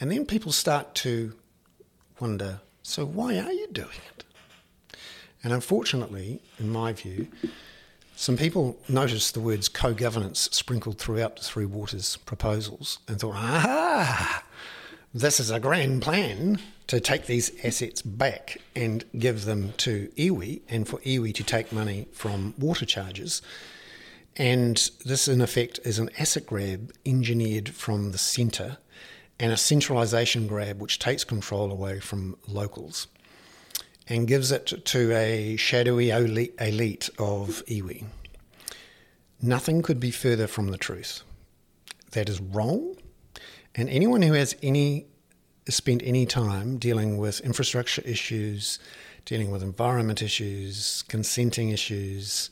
[0.00, 1.34] And then people start to
[2.20, 4.24] wonder so, why are you doing it?
[5.42, 7.26] And unfortunately, in my view,
[8.14, 13.34] some people noticed the words co governance sprinkled throughout the Three Waters proposals and thought,
[13.34, 14.44] aha,
[15.14, 20.60] this is a grand plan to take these assets back and give them to iwi
[20.68, 23.42] and for iwi to take money from water charges.
[24.36, 28.76] And this, in effect, is an asset grab engineered from the centre
[29.38, 33.06] and a centralisation grab which takes control away from locals
[34.08, 38.04] and gives it to a shadowy elite of iwi.
[39.42, 41.22] Nothing could be further from the truth.
[42.12, 42.96] That is wrong,
[43.76, 45.06] And anyone who has any
[45.68, 48.78] spent any time dealing with infrastructure issues,
[49.24, 52.50] dealing with environment issues, consenting issues,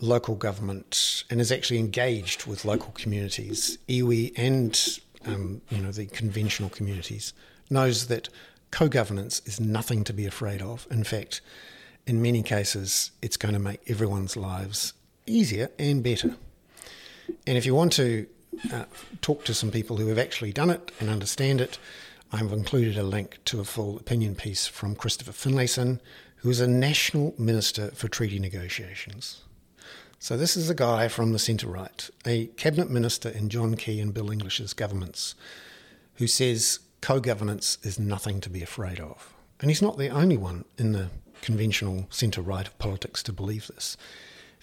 [0.00, 6.06] local government, and is actually engaged with local communities, iwi and um, you know the
[6.06, 7.34] conventional communities,
[7.68, 8.28] knows that
[8.70, 10.86] co-governance is nothing to be afraid of.
[10.90, 11.40] In fact,
[12.06, 14.92] in many cases, it's going to make everyone's lives
[15.26, 16.36] easier and better.
[17.46, 18.26] And if you want to
[18.72, 18.84] uh,
[19.20, 21.78] talk to some people who have actually done it and understand it,
[22.32, 26.00] I've included a link to a full opinion piece from Christopher Finlayson,
[26.36, 29.42] who is a national minister for treaty negotiations.
[30.18, 34.00] So, this is a guy from the centre right, a cabinet minister in John Key
[34.00, 35.34] and Bill English's governments,
[36.14, 39.34] who says co governance is nothing to be afraid of.
[39.60, 41.10] And he's not the only one in the
[41.42, 43.96] conventional centre right of politics to believe this.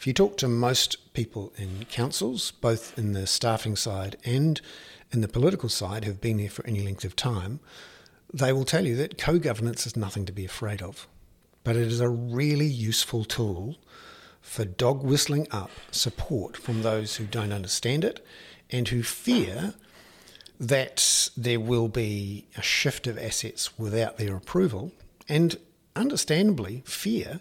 [0.03, 4.59] If you talk to most people in councils, both in the staffing side and
[5.13, 7.61] in the political side who've been there for any length of time,
[8.33, 11.07] they will tell you that co governance is nothing to be afraid of.
[11.63, 13.77] But it is a really useful tool
[14.41, 18.25] for dog whistling up support from those who don't understand it
[18.69, 19.73] and who fear
[20.59, 24.91] that there will be a shift of assets without their approval,
[25.29, 25.55] and
[25.95, 27.39] understandably fear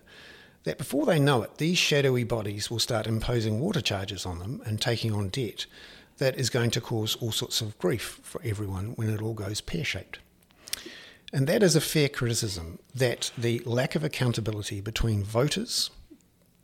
[0.64, 4.62] that before they know it, these shadowy bodies will start imposing water charges on them
[4.64, 5.66] and taking on debt
[6.18, 9.61] that is going to cause all sorts of grief for everyone when it all goes
[9.61, 10.18] pear shaped.
[11.33, 15.90] And that is a fair criticism that the lack of accountability between voters,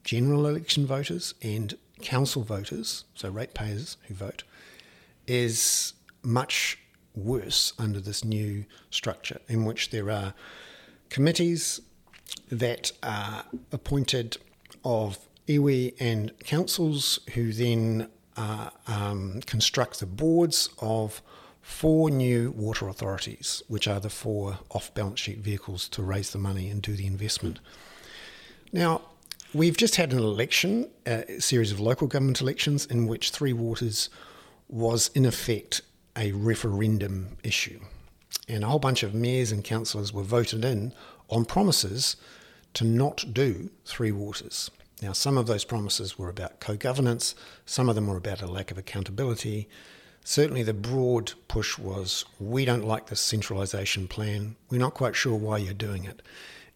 [0.04, 4.44] general election voters, and council voters, so ratepayers who vote,
[5.26, 6.78] is much
[7.14, 10.34] worse under this new structure in which there are
[11.08, 11.80] committees
[12.50, 14.38] that are appointed
[14.84, 21.22] of iwi and councils who then uh, um, construct the boards of
[21.60, 26.38] four new water authorities, which are the four off balance sheet vehicles to raise the
[26.38, 27.58] money and do the investment.
[28.72, 29.02] Now,
[29.52, 34.08] we've just had an election, a series of local government elections, in which Three Waters
[34.68, 35.80] was in effect
[36.16, 37.80] a referendum issue.
[38.48, 40.92] And a whole bunch of mayors and councillors were voted in
[41.28, 42.16] on promises
[42.74, 44.70] to not do Three Waters.
[45.00, 48.46] Now, some of those promises were about co governance, some of them were about a
[48.46, 49.68] lack of accountability.
[50.24, 55.36] Certainly, the broad push was we don't like this centralisation plan, we're not quite sure
[55.36, 56.20] why you're doing it,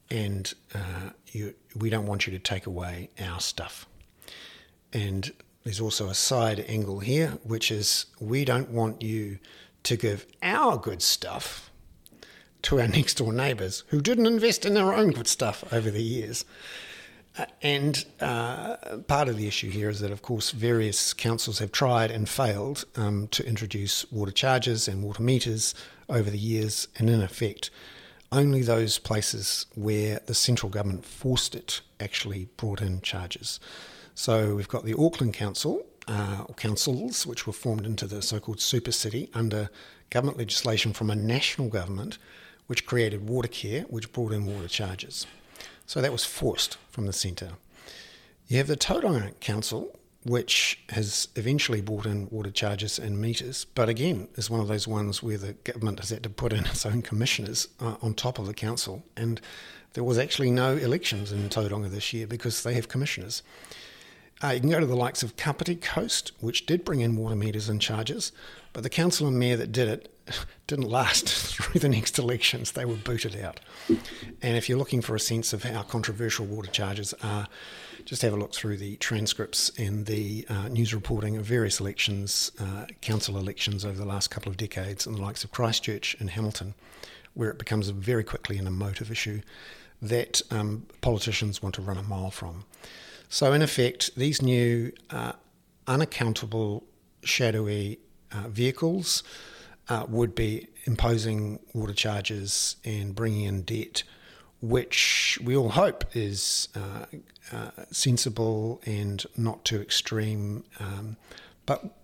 [0.08, 3.86] and uh, you, we don't want you to take away our stuff.
[4.92, 5.32] And
[5.64, 9.38] there's also a side angle here, which is we don't want you
[9.84, 11.71] to give our good stuff
[12.62, 16.02] to our next door neighbours who didn't invest in their own good stuff over the
[16.02, 16.44] years.
[17.38, 21.72] Uh, and uh, part of the issue here is that, of course, various councils have
[21.72, 25.74] tried and failed um, to introduce water charges and water meters
[26.10, 27.70] over the years, and in effect,
[28.30, 33.60] only those places where the central government forced it actually brought in charges.
[34.14, 38.40] So we've got the Auckland Council, uh, or councils, which were formed into the so
[38.40, 39.70] called super city under
[40.10, 42.18] government legislation from a national government,
[42.72, 45.26] which created Watercare, which brought in water charges.
[45.84, 47.50] So that was forced from the centre.
[48.48, 53.90] You have the Tauranga Council, which has eventually brought in water charges and meters, but
[53.90, 56.86] again is one of those ones where the government has had to put in its
[56.86, 59.02] own commissioners uh, on top of the council.
[59.18, 59.38] And
[59.92, 63.42] there was actually no elections in Tauranga this year because they have commissioners.
[64.42, 67.36] Uh, you can go to the likes of Kapiti Coast, which did bring in water
[67.36, 68.32] meters and charges,
[68.72, 70.11] but the council and mayor that did it
[70.66, 72.72] didn't last through the next elections.
[72.72, 73.60] They were booted out.
[73.88, 77.48] And if you're looking for a sense of how controversial water charges are,
[78.04, 82.50] just have a look through the transcripts and the uh, news reporting of various elections,
[82.58, 86.30] uh, council elections over the last couple of decades, and the likes of Christchurch and
[86.30, 86.74] Hamilton,
[87.34, 89.40] where it becomes very quickly an emotive issue
[90.00, 92.64] that um, politicians want to run a mile from.
[93.28, 95.32] So, in effect, these new uh,
[95.86, 96.84] unaccountable,
[97.22, 98.00] shadowy
[98.32, 99.22] uh, vehicles
[99.88, 104.02] uh, would be imposing water charges and bringing in debt,
[104.60, 107.06] which we all hope is uh,
[107.52, 111.16] uh, sensible and not too extreme, um,
[111.66, 111.98] but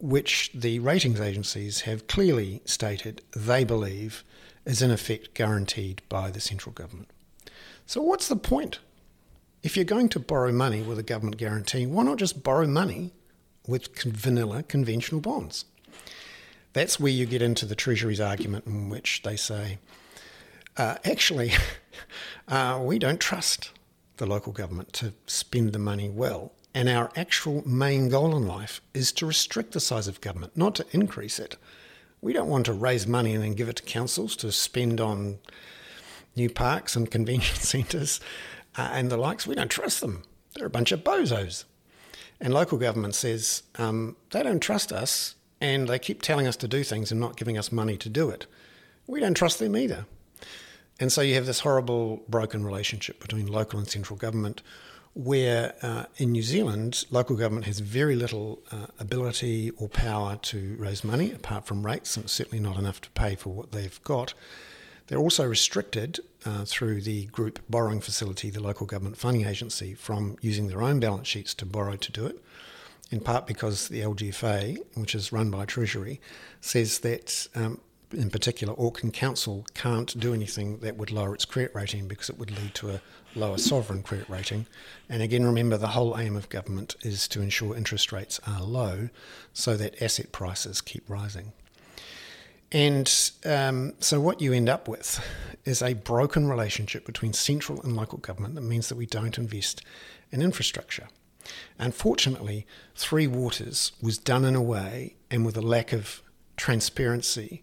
[0.00, 4.24] which the ratings agencies have clearly stated they believe
[4.64, 7.08] is in effect guaranteed by the central government.
[7.86, 8.78] So, what's the point
[9.62, 13.12] if you're going to borrow money with a government guarantee, why not just borrow money
[13.66, 15.64] with vanilla conventional bonds?
[16.74, 19.78] That's where you get into the Treasury's argument in which they say,
[20.76, 21.52] uh, actually,
[22.48, 23.70] uh, we don't trust
[24.16, 26.52] the local government to spend the money well.
[26.74, 30.74] And our actual main goal in life is to restrict the size of government, not
[30.74, 31.56] to increase it.
[32.20, 35.38] We don't want to raise money and then give it to councils to spend on
[36.34, 38.18] new parks and convention centres
[38.76, 39.46] uh, and the likes.
[39.46, 40.24] We don't trust them.
[40.56, 41.64] They're a bunch of bozos.
[42.40, 46.68] And local government says um, they don't trust us and they keep telling us to
[46.68, 48.46] do things and not giving us money to do it.
[49.06, 50.04] We don't trust them either.
[51.00, 54.62] And so you have this horrible broken relationship between local and central government,
[55.14, 60.76] where uh, in New Zealand, local government has very little uh, ability or power to
[60.78, 64.02] raise money apart from rates, and it's certainly not enough to pay for what they've
[64.04, 64.34] got.
[65.06, 70.36] They're also restricted uh, through the group borrowing facility, the local government funding agency, from
[70.42, 72.38] using their own balance sheets to borrow to do it,
[73.14, 76.20] in part because the LGFA, which is run by Treasury,
[76.60, 81.72] says that um, in particular, Auckland Council can't do anything that would lower its credit
[81.76, 83.00] rating because it would lead to a
[83.36, 84.66] lower sovereign credit rating.
[85.08, 89.10] And again, remember the whole aim of government is to ensure interest rates are low
[89.52, 91.52] so that asset prices keep rising.
[92.72, 93.08] And
[93.44, 95.24] um, so, what you end up with
[95.64, 99.82] is a broken relationship between central and local government that means that we don't invest
[100.32, 101.06] in infrastructure.
[101.78, 106.22] Unfortunately, Three Waters was done in a way and with a lack of
[106.56, 107.62] transparency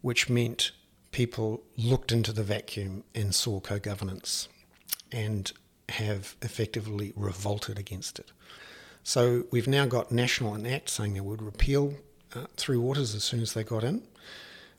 [0.00, 0.72] which meant
[1.12, 4.48] people looked into the vacuum and saw co governance
[5.12, 5.52] and
[5.88, 8.32] have effectively revolted against it.
[9.02, 11.94] So we've now got National an Act saying they would repeal
[12.34, 14.02] uh, Three Waters as soon as they got in.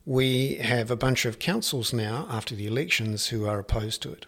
[0.05, 4.25] We have a bunch of councils now after the elections who are opposed to it.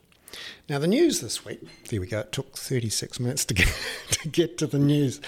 [0.69, 3.73] Now, the news this week, there we go, it took 36 minutes to get,
[4.11, 5.21] to, get to the news.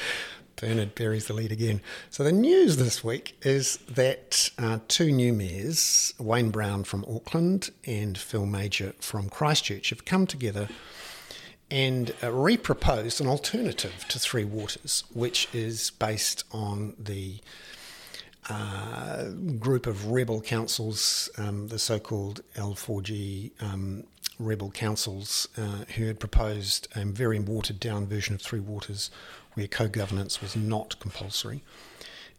[0.56, 1.80] Bernard buries the lead again.
[2.10, 7.72] So the news this week is that uh, two new mayors, Wayne Brown from Auckland
[7.86, 10.68] and Phil Mauger from Christchurch, have come together
[11.72, 17.40] and uh, re-proposed an alternative to Three Waters, which is based on the
[18.50, 19.30] uh,
[19.60, 24.04] group of rebel councils, um, the so-called L4G um,
[24.40, 29.12] rebel councils, uh, who had proposed a very watered-down version of Three Waters
[29.54, 31.62] where co governance was not compulsory,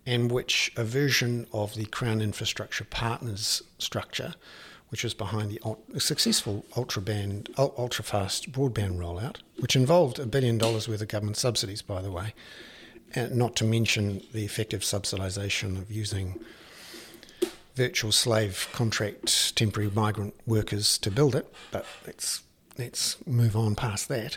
[0.07, 4.35] and which a version of the Crown Infrastructure Partners structure,
[4.89, 10.59] which was behind the successful ultra band, ultra fast broadband rollout, which involved a billion
[10.59, 12.35] dollars worth of government subsidies, by the way,
[13.15, 16.41] and not to mention the effective subsidisation of using
[17.81, 21.51] virtual slave contract temporary migrant workers to build it.
[21.71, 22.43] But let's
[22.77, 24.37] let's move on past that.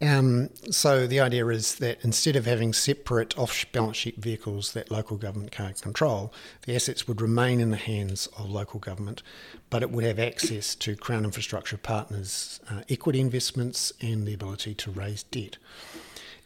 [0.00, 5.16] Um, so the idea is that instead of having separate off-balance sheet vehicles that local
[5.18, 6.32] government can't control,
[6.66, 9.22] the assets would remain in the hands of local government,
[9.70, 14.74] but it would have access to Crown Infrastructure Partners' uh, equity investments and the ability
[14.74, 15.58] to raise debt.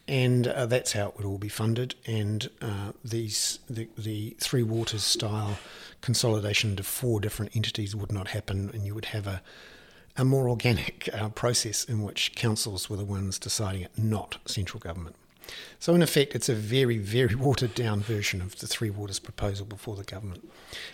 [0.07, 1.95] And uh, that's how it would all be funded.
[2.05, 5.59] And uh, these the, the Three Waters style
[6.01, 9.41] consolidation into four different entities would not happen, and you would have a
[10.17, 14.79] a more organic uh, process in which councils were the ones deciding it, not central
[14.79, 15.15] government.
[15.79, 19.65] So, in effect, it's a very, very watered down version of the Three Waters proposal
[19.65, 20.49] before the government.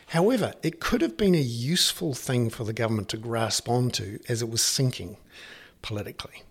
[0.08, 4.42] However, it could have been a useful thing for the government to grasp onto as
[4.42, 5.18] it was sinking
[5.82, 6.44] politically.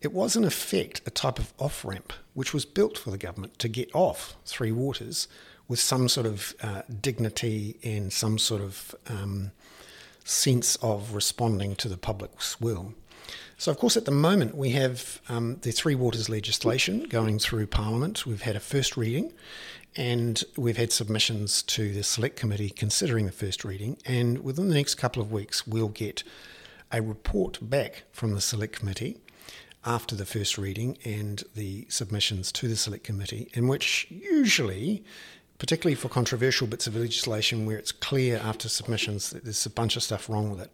[0.00, 3.58] It was, in effect, a type of off ramp which was built for the government
[3.58, 5.26] to get off Three Waters
[5.66, 9.50] with some sort of uh, dignity and some sort of um,
[10.24, 12.94] sense of responding to the public's will.
[13.56, 17.66] So, of course, at the moment we have um, the Three Waters legislation going through
[17.66, 18.24] Parliament.
[18.24, 19.32] We've had a first reading
[19.96, 23.98] and we've had submissions to the Select Committee considering the first reading.
[24.06, 26.22] And within the next couple of weeks, we'll get
[26.92, 29.18] a report back from the Select Committee
[29.88, 35.02] after the first reading and the submissions to the Select Committee, in which usually
[35.58, 39.96] particularly for controversial bits of legislation where it's clear after submissions that there's a bunch
[39.96, 40.70] of stuff wrong with it.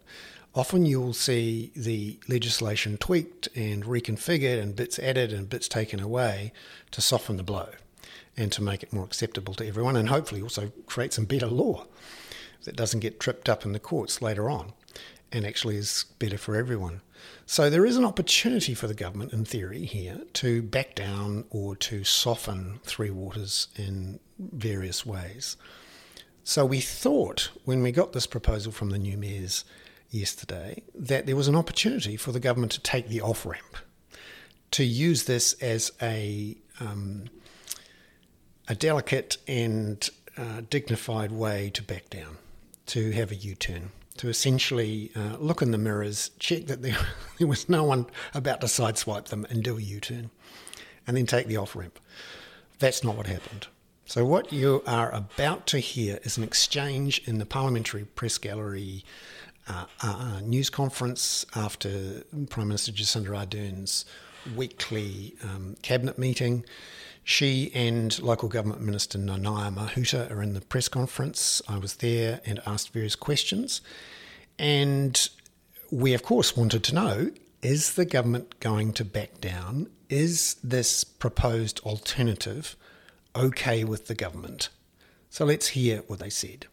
[0.53, 6.53] Often you'll see the legislation tweaked and reconfigured and bits added and bits taken away
[6.91, 7.69] to soften the blow
[8.37, 11.85] and to make it more acceptable to everyone and hopefully also create some better law
[12.65, 14.73] that doesn't get tripped up in the courts later on
[15.31, 17.01] and actually is better for everyone.
[17.45, 21.75] So there is an opportunity for the government, in theory, here to back down or
[21.77, 25.57] to soften Three Waters in various ways.
[26.43, 29.65] So we thought when we got this proposal from the new mayors
[30.09, 33.77] yesterday that there was an opportunity for the government to take the off ramp,
[34.71, 37.25] to use this as a um,
[38.67, 42.37] a delicate and uh, dignified way to back down,
[42.87, 46.97] to have a U turn to essentially uh, look in the mirrors, check that there,
[47.37, 50.29] there was no one about to sideswipe them and do a U turn,
[51.05, 51.99] and then take the off ramp.
[52.79, 53.67] That's not what happened.
[54.05, 59.03] So, what you are about to hear is an exchange in the Parliamentary Press Gallery
[59.67, 64.05] uh, uh, news conference after Prime Minister Jacinda Ardern's
[64.55, 66.65] weekly um, cabinet meeting.
[67.27, 71.59] She and local government minister Nanaia Mahuta are in the press conference.
[71.67, 73.81] I was there and asked various questions.
[74.59, 75.27] And
[75.89, 77.31] we, of course, wanted to know
[77.63, 79.89] is the government going to back down?
[80.07, 82.75] Is this proposed alternative
[83.35, 84.69] okay with the government?
[85.31, 86.67] So let's hear what they said.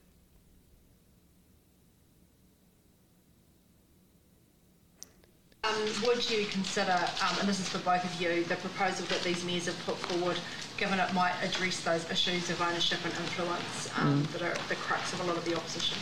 [5.65, 9.23] Um, would you consider, um, and this is for both of you, the proposal that
[9.23, 10.37] these mayors have put forward,
[10.77, 14.33] given it might address those issues of ownership and influence um, mm.
[14.33, 15.97] that are the crux of a lot of the opposition?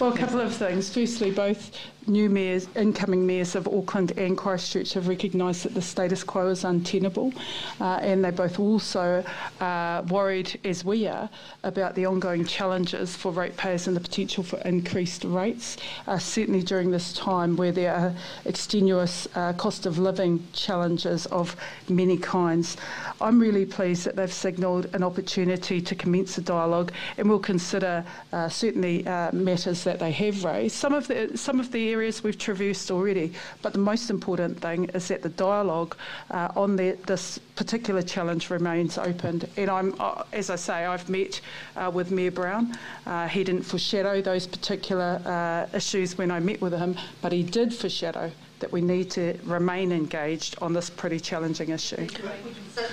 [0.00, 0.94] Well, a couple of things.
[0.94, 1.76] Firstly, both
[2.06, 6.64] new mayors, incoming mayors of Auckland and Christchurch have recognised that the status quo is
[6.64, 7.32] untenable,
[7.80, 9.24] uh, and they both also
[9.60, 11.28] are worried, as we are,
[11.62, 15.76] about the ongoing challenges for ratepayers and the potential for increased rates,
[16.06, 21.56] uh, certainly during this time where there are extenuous uh, cost of living challenges of
[21.88, 22.76] many kinds.
[23.20, 28.04] I'm really pleased that they've signalled an opportunity to commence a dialogue, and we'll consider
[28.32, 30.76] uh, certainly uh, matters that they have raised.
[30.76, 33.32] Some of the some of the areas we've traversed already,
[33.62, 35.96] but the most important thing is that the dialogue
[36.30, 39.42] uh, on the, this particular challenge remains open.
[39.56, 41.40] And I'm, uh, as I say, I've met
[41.76, 42.76] uh, with Mayor Brown.
[43.06, 47.42] Uh, he didn't foreshadow those particular uh, issues when I met with him, but he
[47.42, 48.30] did foreshadow
[48.60, 51.96] that we need to remain engaged on this pretty challenging issue.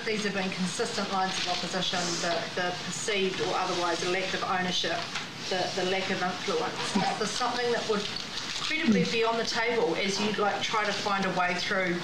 [0.06, 4.98] These have been consistent lines of opposition, the, the perceived or otherwise lack of ownership
[5.48, 6.96] the, the lack of influence.
[6.96, 8.02] Is there something that would
[8.68, 11.96] credibly beyond the table as you like try to find a way through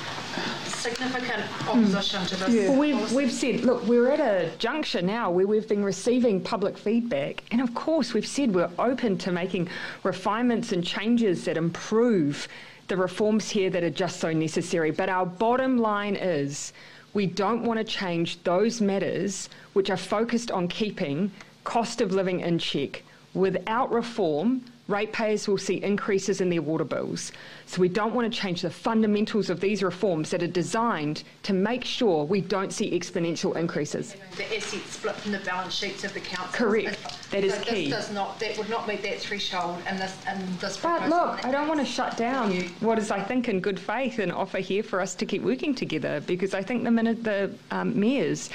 [0.65, 2.29] significant opposition mm.
[2.29, 2.49] to this?
[2.49, 2.71] Yeah.
[2.71, 6.79] Well, we've, we've said, look, we're at a juncture now where we've been receiving public
[6.79, 9.69] feedback, and of course, we've said we're open to making
[10.05, 12.49] refinements and changes that improve
[12.89, 14.91] the reforms here that are just so necessary.
[14.91, 16.73] But our bottom line is
[17.13, 21.31] we don't want to change those matters which are focused on keeping
[21.65, 23.03] cost of living in check
[23.35, 27.33] Without reform, ratepayers will see increases in their water bills.
[27.67, 31.55] So we don't want to change the fundamentals of these reforms that are designed to
[31.55, 34.15] make sure we don't see exponential increases.
[34.37, 36.53] The assets split from the balance sheets of the council.
[36.53, 37.31] Correct.
[37.31, 37.91] That is so key.
[37.91, 41.45] This does not, that would not meet that threshold in this, in this But look,
[41.45, 44.59] I don't want to shut down what is, I think, in good faith an offer
[44.59, 48.51] here for us to keep working together because I think the minute the um, mayors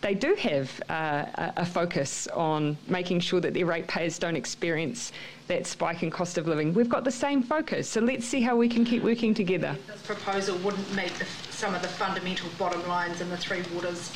[0.00, 5.12] they do have uh, a focus on making sure that their ratepayers don't experience
[5.48, 6.72] that spike in cost of living.
[6.72, 9.76] We've got the same focus, so let's see how we can keep working together.
[9.86, 14.12] This proposal wouldn't meet the, some of the fundamental bottom lines in the Three Waters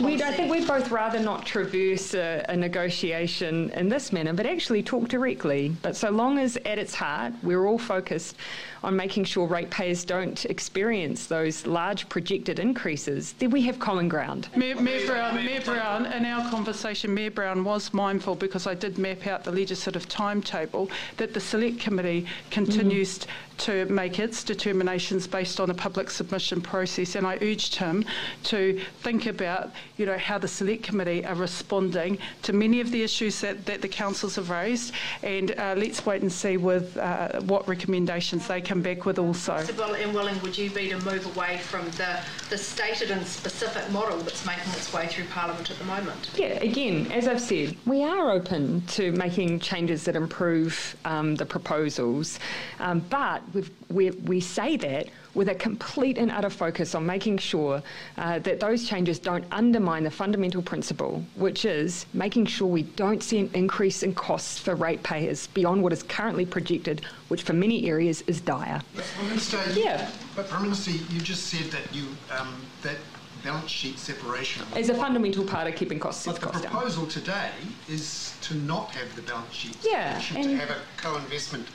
[0.00, 4.44] we, I think we'd both rather not traverse a, a, negotiation in this manner, but
[4.44, 5.68] actually talk directly.
[5.82, 8.36] But so long as at its heart we're all focused
[8.84, 14.48] on making sure ratepayers don't experience those large projected increases, then we have common ground.
[14.54, 18.98] Mayor, Mayor Brown, Mayor Brown, in our conversation, Mayor Brown was mindful because I did
[18.98, 23.26] map out the legislative timetable that the Select Committee continues mm
[23.58, 27.14] to make its determinations based on a public submission process.
[27.14, 28.04] And I urged him
[28.44, 33.02] to think about, you know, how the select committee are responding to many of the
[33.02, 34.92] issues that, that the councils have raised.
[35.22, 39.54] And uh, let's wait and see with uh, what recommendations they come back with also.
[39.54, 42.20] And willing would you be to move away from the,
[42.50, 46.30] the stated and specific model that's making its way through Parliament at the moment?
[46.34, 51.46] Yeah, again, as I've said, we are open to making changes that improve um, the
[51.46, 52.38] proposals,
[52.80, 53.42] um, but
[53.88, 57.82] we we say that with a complete and utter focus on making sure
[58.18, 63.22] uh, that those changes don't undermine the fundamental principle, which is making sure we don't
[63.22, 67.88] see an increase in costs for ratepayers beyond what is currently projected, which for many
[67.88, 68.80] areas is dire.
[68.94, 70.10] But Prime Minister, yeah.
[70.36, 72.06] But Prime Minister, you just said that you
[72.38, 72.96] um, that
[73.42, 77.10] balance sheet separation is a fundamental part of keeping costs, but the proposal down.
[77.10, 77.50] today
[77.88, 81.66] is to not have the balance sheet yeah, to have a co-investment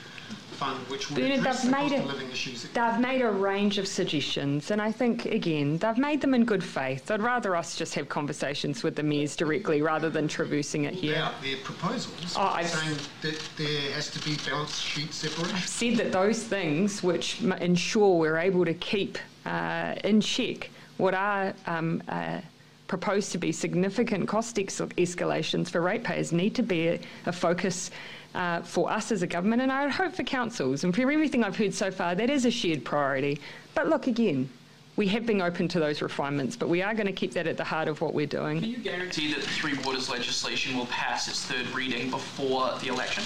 [0.60, 2.62] fund which would Bernard, address the cost a, of living issues.
[2.64, 6.62] They've made a range of suggestions, and I think, again, they've made them in good
[6.62, 7.10] faith.
[7.10, 11.16] I'd rather us just have conversations with the mayors directly rather than traversing it here.
[11.16, 15.56] About their proposals, oh, I've saying that there has to be balance sheet separation.
[15.56, 21.14] I've said that those things which ensure we're able to keep uh, in check what
[21.14, 22.40] are um, uh,
[22.86, 27.90] proposed to be significant cost ex- escalations for ratepayers need to be a, a focus
[28.34, 30.84] uh, for us as a government, and I would hope for councils.
[30.84, 33.40] And for everything I've heard so far, that is a shared priority.
[33.74, 34.48] But look, again,
[34.96, 37.56] we have been open to those refinements, but we are going to keep that at
[37.56, 38.60] the heart of what we're doing.
[38.60, 42.88] Can you guarantee that the Three Waters legislation will pass its third reading before the
[42.88, 43.24] election?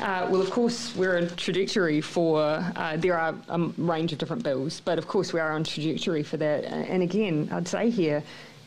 [0.00, 2.40] Uh, well, of course, we're on trajectory for.
[2.40, 6.22] Uh, there are a range of different bills, but of course, we are on trajectory
[6.22, 6.64] for that.
[6.64, 8.22] And again, I'd say here,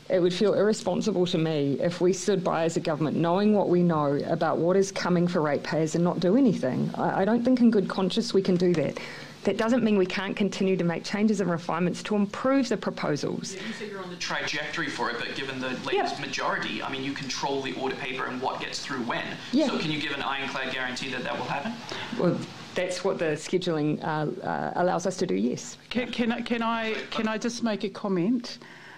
[0.09, 3.69] it would feel irresponsible to me if we stood by as a government knowing what
[3.69, 6.91] we know about what is coming for ratepayers and not do anything.
[6.95, 8.99] I, I don't think, in good conscience, we can do that.
[9.45, 13.53] That doesn't mean we can't continue to make changes and refinements to improve the proposals.
[13.53, 16.19] You think you're on the trajectory for it, but given the Labour's Yeah.
[16.19, 19.23] majority, I mean, you control the order paper and what gets through when.
[19.51, 19.67] Yeah.
[19.67, 21.73] So can you give an ironclad guarantee that that will happen?
[22.19, 22.37] Well,
[22.73, 25.77] that's what the scheduling uh, uh, allows us to do, yes.
[25.89, 28.57] Can, can, I, can, I, can I just make a comment?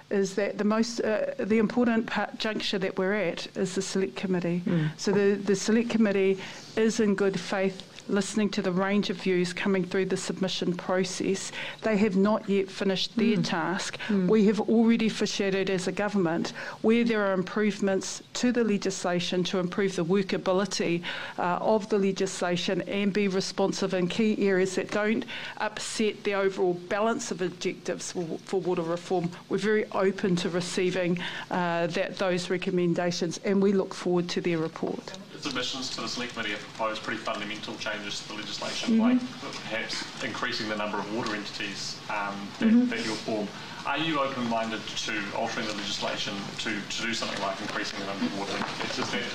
[0.10, 4.16] Is that the most uh, the important part, juncture that we're at is the select
[4.16, 4.64] committee.
[4.98, 6.40] So the, the select committee
[6.76, 11.52] is in good faith listening to the range of views coming through the submission process.
[11.82, 13.98] They have not yet finished their task.
[14.28, 19.60] We have already foreshadowed as a government where there are improvements to the legislation to
[19.60, 21.04] improve the workability
[21.38, 25.26] uh, of the legislation and be responsive in key areas that don't
[25.58, 29.30] upset the overall balance of objectives for, for water reform.
[29.50, 31.20] We're very open to receiving
[31.52, 35.18] uh, that those recommendations and we look forward to their report.
[35.48, 40.04] Submissions to the select committee have proposed pretty fundamental changes to the legislation, like perhaps
[40.22, 43.48] increasing the number of water entities um, that, that you'll form.
[43.88, 48.26] Are you open-minded to altering the legislation to, to do something like increasing the number
[48.26, 48.52] of water?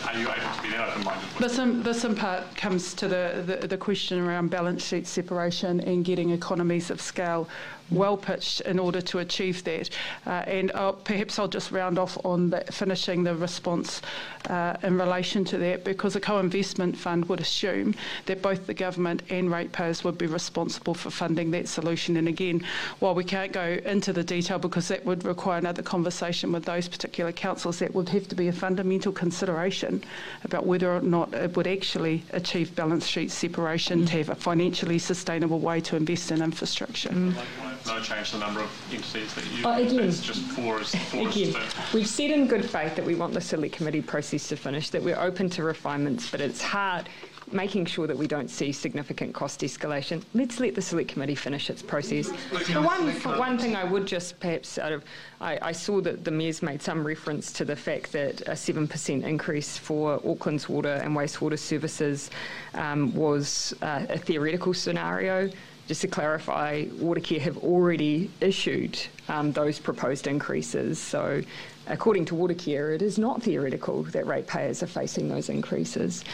[0.07, 3.42] Are you able to be that open-minded This in, this in part comes to the,
[3.46, 7.48] the, the question around balance sheet separation and getting economies of scale
[7.92, 9.90] well pitched in order to achieve that.
[10.26, 14.03] Uh, and uh, perhaps I'll just round off on the, finishing the response
[14.48, 17.94] uh, in relation to that because a co-investment fund would assume
[18.26, 22.16] that both the government and ratepayers would be responsible for funding that solution.
[22.16, 22.64] And again,
[22.98, 26.88] while we can't go into the detail because that would require another conversation with those
[26.88, 30.03] particular councils, that would have to be a fundamental consideration
[30.43, 34.99] about whether or not it would actually achieve balance sheet separation to have a financially
[34.99, 37.12] sustainable way to invest in infrastructure.
[37.12, 40.95] no change to the number of entities that you, Uh, again- it's just four is,
[41.11, 41.61] four Again, the,
[41.95, 45.03] we've said in good faith that we want the select committee process to finish, that
[45.03, 47.09] we're open to refinements, but it's hard
[47.53, 50.22] making sure that we don't see significant cost escalation.
[50.34, 52.30] Let's let the select committee finish its process.
[52.50, 55.05] The one, one thing I would just perhaps out of,
[55.40, 59.22] I, I saw that the mayor's made some reference to the fact that a 7%
[59.24, 62.30] increase for Auckland's water and wastewater services
[62.74, 65.50] um, was uh, a theoretical scenario.
[65.88, 68.98] Just to clarify, Watercare have already issued
[69.28, 70.98] um, those proposed increases.
[70.98, 71.42] So,
[71.87, 76.24] according to Watercare, it is not theoretical that ratepayers are facing those increases.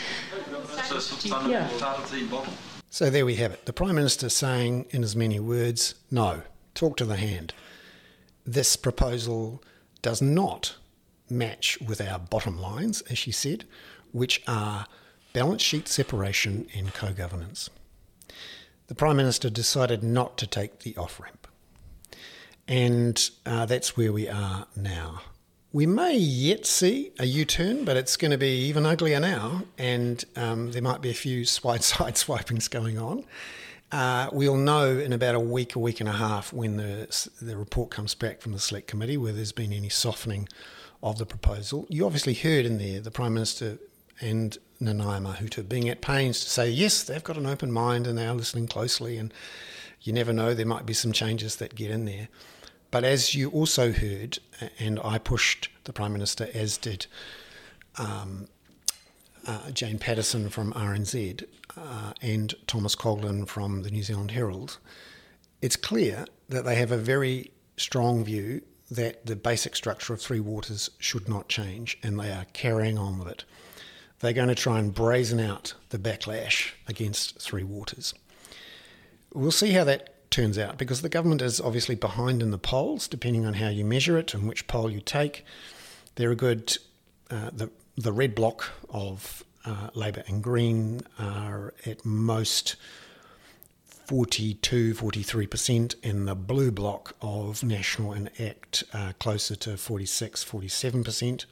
[1.46, 1.68] Yeah.
[2.90, 3.66] So there we have it.
[3.66, 6.42] The Prime Minister saying in as many words, no,
[6.74, 7.52] talk to the hand.
[8.46, 9.62] This proposal
[10.00, 10.76] does not
[11.28, 13.64] match with our bottom lines, as she said,
[14.12, 14.86] which are
[15.32, 17.68] balance sheet separation and co governance.
[18.86, 21.46] The Prime Minister decided not to take the off ramp.
[22.66, 25.20] And uh, that's where we are now.
[25.78, 29.62] We may yet see a U turn, but it's going to be even uglier now,
[29.78, 33.24] and um, there might be a few side swipings going on.
[33.92, 37.56] Uh, we'll know in about a week, a week and a half, when the, the
[37.56, 40.48] report comes back from the Select Committee, whether there's been any softening
[41.00, 41.86] of the proposal.
[41.88, 43.78] You obviously heard in there the Prime Minister
[44.20, 48.18] and Nanaia Mahuta being at pains to say, yes, they've got an open mind and
[48.18, 49.32] they are listening closely, and
[50.02, 52.26] you never know, there might be some changes that get in there.
[52.90, 54.38] But as you also heard,
[54.78, 57.06] and I pushed the Prime Minister, as did
[57.98, 58.48] um,
[59.46, 61.44] uh, Jane Patterson from RNZ
[61.76, 64.78] uh, and Thomas Coughlan from the New Zealand Herald,
[65.60, 70.40] it's clear that they have a very strong view that the basic structure of Three
[70.40, 73.44] Waters should not change, and they are carrying on with it.
[74.20, 78.14] They're going to try and brazen out the backlash against Three Waters.
[79.32, 83.08] We'll see how that turns out because the government is obviously behind in the polls,
[83.08, 85.44] depending on how you measure it and which poll you take.
[86.16, 86.76] They're a good,
[87.30, 92.76] uh, the, the red block of uh, Labour and Green are at most
[94.08, 101.44] 42, 43%, and the blue block of National and ACT are closer to 46, 47%.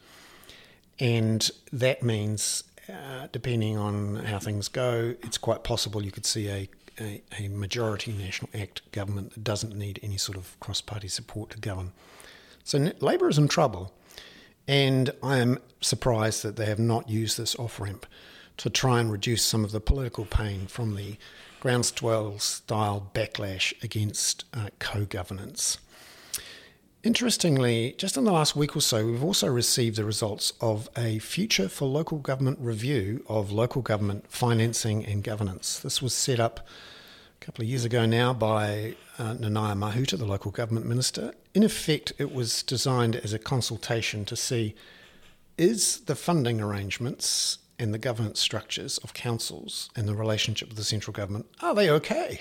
[0.98, 6.48] And that means, uh, depending on how things go, it's quite possible you could see
[6.48, 6.68] a,
[7.00, 11.50] a, a majority National ACT government that doesn't need any sort of cross party support
[11.50, 11.92] to govern.
[12.64, 13.92] So Labour is in trouble.
[14.68, 18.06] And I am surprised that they have not used this off ramp
[18.56, 21.16] to try and reduce some of the political pain from the
[21.60, 25.78] groundswell style backlash against uh, co governance.
[27.06, 31.20] Interestingly, just in the last week or so, we've also received the results of a
[31.20, 35.78] Future for Local Government review of local government financing and governance.
[35.78, 36.66] This was set up
[37.40, 41.32] a couple of years ago now by uh, Nanaia Mahuta, the local government minister.
[41.54, 44.74] In effect, it was designed as a consultation to see
[45.56, 50.82] is the funding arrangements and the governance structures of councils and the relationship with the
[50.82, 52.40] central government, are they okay?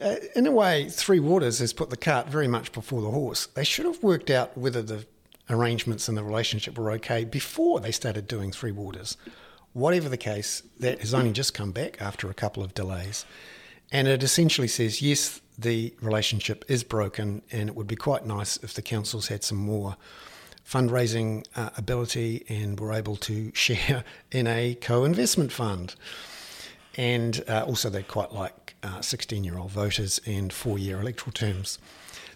[0.00, 3.46] Uh, in a way, Three Waters has put the cart very much before the horse.
[3.46, 5.06] They should have worked out whether the
[5.48, 9.16] arrangements and the relationship were okay before they started doing Three Waters.
[9.72, 13.24] Whatever the case, that has only just come back after a couple of delays.
[13.92, 18.58] And it essentially says yes, the relationship is broken, and it would be quite nice
[18.58, 19.96] if the councils had some more
[20.68, 25.94] fundraising uh, ability and were able to share in a co investment fund.
[26.98, 28.65] And uh, also, they'd quite like
[29.00, 31.78] 16 uh, year old voters and four year electoral terms.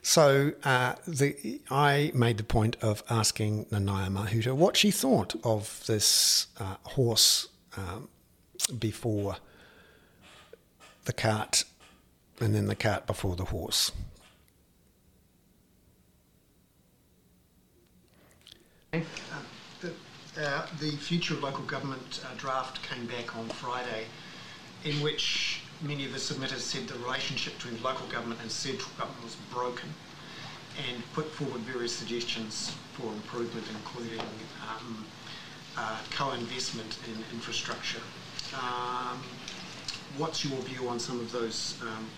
[0.03, 5.85] So uh, the, I made the point of asking Nanaia Mahuta what she thought of
[5.87, 8.09] this uh, horse um,
[8.79, 9.37] before
[11.05, 11.65] the cart
[12.41, 13.93] and then the cart before the horse.
[18.93, 19.01] Uh,
[19.81, 19.93] the,
[20.81, 24.07] the, Future of Local Government uh, draft came back on Friday,
[24.85, 29.25] in which many of the submitters said the relationship between local government and central government
[29.25, 29.89] was broken
[30.89, 34.21] and put forward various suggestions for improvement, including
[34.69, 35.05] um,
[35.77, 38.01] uh, co-investment in infrastructure.
[38.55, 39.23] Um,
[40.17, 42.09] what's your view on some of those um,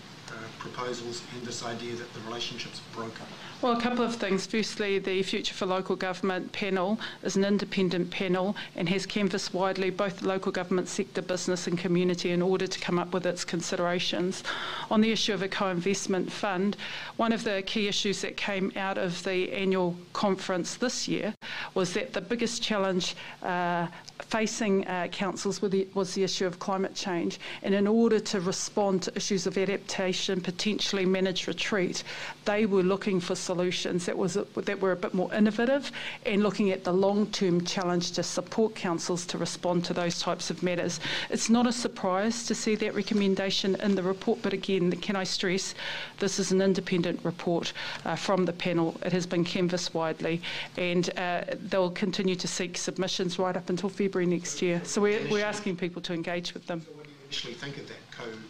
[0.59, 3.25] proposals and this idea that the relationship's broken?
[3.61, 4.45] Well, a couple of things.
[4.45, 9.89] Firstly, the Future for Local Government panel is an independent panel and has canvassed widely
[9.89, 13.45] both the local government sector, business, and community in order to come up with its
[13.45, 14.43] considerations.
[14.91, 16.75] On the issue of a co investment fund,
[17.15, 21.33] one of the key issues that came out of the annual conference this year
[21.73, 23.87] was that the biggest challenge uh,
[24.19, 27.39] facing uh, councils the, was the issue of climate change.
[27.61, 32.03] And in order to respond to issues of adaptation, potentially manage retreat,
[32.45, 35.91] they were looking for solutions that, was, that were a bit more innovative
[36.25, 40.49] and looking at the long term challenge to support councils to respond to those types
[40.49, 40.99] of matters.
[41.29, 45.23] It's not a surprise to see that recommendation in the report, but again, can I
[45.23, 45.75] stress
[46.19, 47.73] this is an independent report
[48.05, 48.95] uh, from the panel.
[49.05, 50.41] It has been canvassed widely
[50.77, 54.81] and uh, they'll continue to seek submissions right up until February next year.
[54.83, 56.81] So we're, we're asking people to engage with them.
[56.81, 58.43] So you initially think of that fund?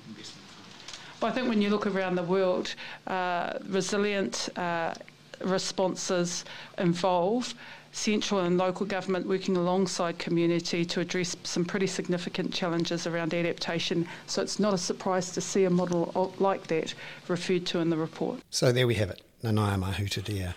[1.24, 2.76] Well, I think when you look around the world,
[3.08, 4.94] uh, resilient uh,
[5.40, 6.44] responses
[6.78, 7.54] involve
[7.94, 14.06] central and local government working alongside community to address some pretty significant challenges around adaptation.
[14.28, 16.94] So it's not a surprise to see a model like that
[17.30, 18.42] referred to in the report.
[18.50, 20.54] So there we have it, Nanaia Mahuta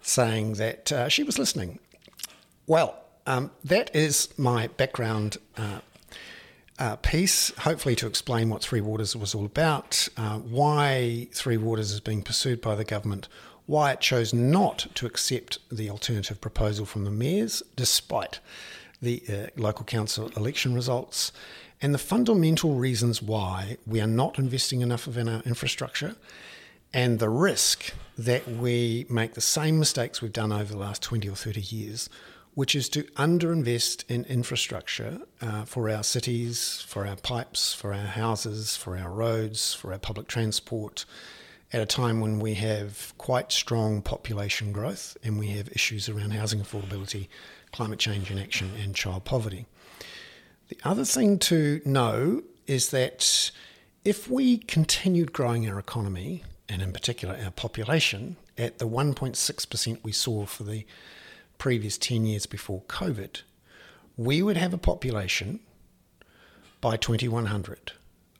[0.00, 1.78] saying that uh, she was listening.
[2.66, 2.98] Well,
[3.28, 5.78] um, that is my background uh,
[6.78, 11.92] uh, piece, hopefully to explain what Three Waters was all about, uh, why Three Waters
[11.92, 13.28] is being pursued by the government,
[13.66, 18.40] why it chose not to accept the alternative proposal from the mayors, despite
[19.00, 21.32] the uh, local council election results,
[21.80, 26.14] and the fundamental reasons why we are not investing enough in our infrastructure
[26.94, 31.28] and the risk that we make the same mistakes we've done over the last 20
[31.28, 32.10] or 30 years
[32.54, 38.06] which is to underinvest in infrastructure uh, for our cities, for our pipes, for our
[38.06, 41.04] houses, for our roads, for our public transport,
[41.72, 46.32] at a time when we have quite strong population growth and we have issues around
[46.32, 47.28] housing affordability,
[47.72, 49.64] climate change inaction, and child poverty.
[50.68, 53.50] The other thing to know is that
[54.04, 60.12] if we continued growing our economy, and in particular our population, at the 1.6% we
[60.12, 60.84] saw for the
[61.62, 63.42] previous 10 years before COVID,
[64.16, 65.60] we would have a population
[66.80, 67.92] by 2100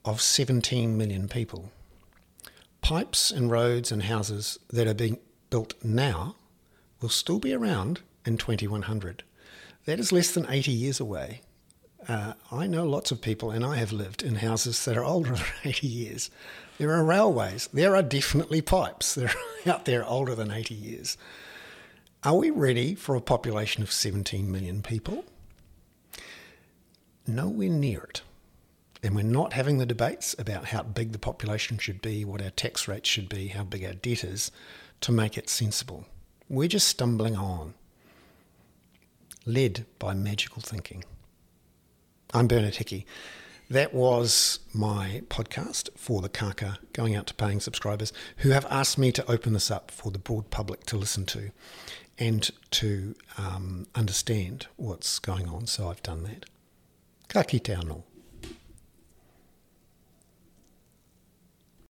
[0.05, 1.71] of 17 million people.
[2.81, 5.19] Pipes and roads and houses that are being
[5.51, 6.35] built now
[7.01, 9.23] will still be around in 2100.
[9.85, 11.43] That is less than 80 years away.
[12.09, 15.31] Uh, I know lots of people, and I have lived in houses that are older
[15.37, 16.29] than 80 years.
[16.77, 17.69] There are railways.
[17.73, 19.15] There are definitely pipes.
[19.15, 19.33] They're
[19.65, 21.17] out there older than 80 years.
[22.25, 25.25] Are we ready for a population of 17 million people?
[27.27, 28.23] Nowhere near it.
[29.03, 32.51] And we're not having the debates about how big the population should be, what our
[32.51, 34.53] tax rates should be, how big our debt is
[35.01, 36.07] to make it sensible.
[36.49, 37.75] We're just stumbling on,
[39.45, 41.03] led by magical thinking.
[42.33, 43.05] I'm Bernard Hickey.
[43.69, 48.99] that was my podcast for the Kaka going out to paying subscribers who have asked
[48.99, 51.51] me to open this up for the broad public to listen to
[52.19, 55.67] and to um, understand what's going on.
[55.67, 56.47] So I've done that.
[57.29, 58.03] Ka kite anō.